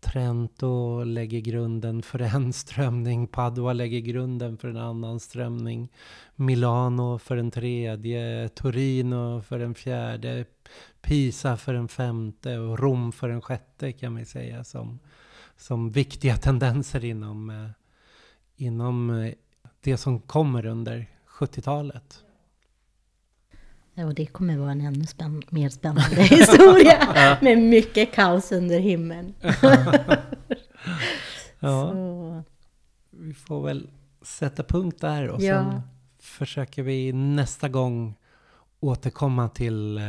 [0.06, 5.92] Trento lägger grunden för en strömning, Padua lägger grunden för en annan strömning,
[6.36, 10.46] Milano för en tredje, Torino för en fjärde,
[11.02, 15.00] Pisa för en femte och Rom för en sjätte kan vi säga som,
[15.58, 17.70] som viktiga tendenser inom, eh,
[18.56, 19.34] inom eh,
[19.82, 22.25] det som kommer under 70-talet.
[23.98, 28.80] Ja, och det kommer vara en ännu spänn mer spännande historia med mycket kaos under
[28.80, 29.34] himlen.
[31.60, 31.92] Ja.
[31.92, 32.44] Så,
[33.10, 33.90] Vi får väl
[34.22, 35.64] sätta punkt där och Ja.
[35.72, 35.82] sen
[36.20, 38.16] försöker vi nästa gång
[38.80, 40.04] återkomma till eh,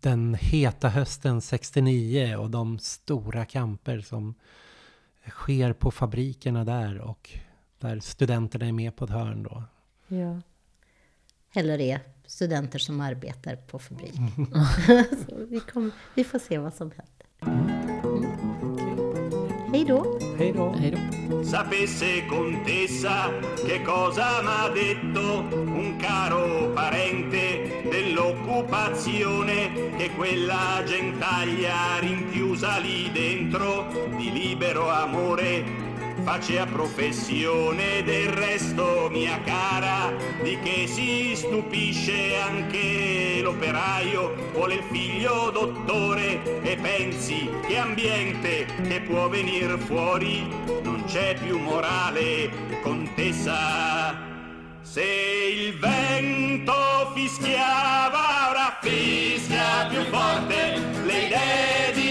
[0.00, 4.34] den heta hösten 69 och de stora kamper som
[5.28, 7.30] sker på fabrikerna där och
[7.78, 9.62] där studenterna är med på ett hörn då.
[10.08, 10.40] ja.
[11.54, 14.14] Eller är studenter som arbetar på fabrik.
[15.28, 17.56] Så vi, kom, vi får se vad som händer.
[17.56, 17.80] Mm.
[19.72, 20.18] Hej då!
[20.38, 20.72] Hej då!
[20.72, 20.98] Hej då.
[21.44, 23.30] Sapesse contessa
[23.66, 33.86] che cosa m'ha detto un caro parente dell'occupazione che quella gentaglia rinchiusa lì dentro
[34.18, 35.89] di libero amore
[36.22, 40.12] facea professione del resto mia cara
[40.42, 44.34] di che si stupisce anche l'operaio.
[44.52, 50.46] Vuole il figlio dottore e pensi che ambiente che può venir fuori
[50.82, 52.50] non c'è più morale
[52.82, 54.28] contessa.
[54.82, 62.09] Se il vento fischiava ora fischia più forte le idee di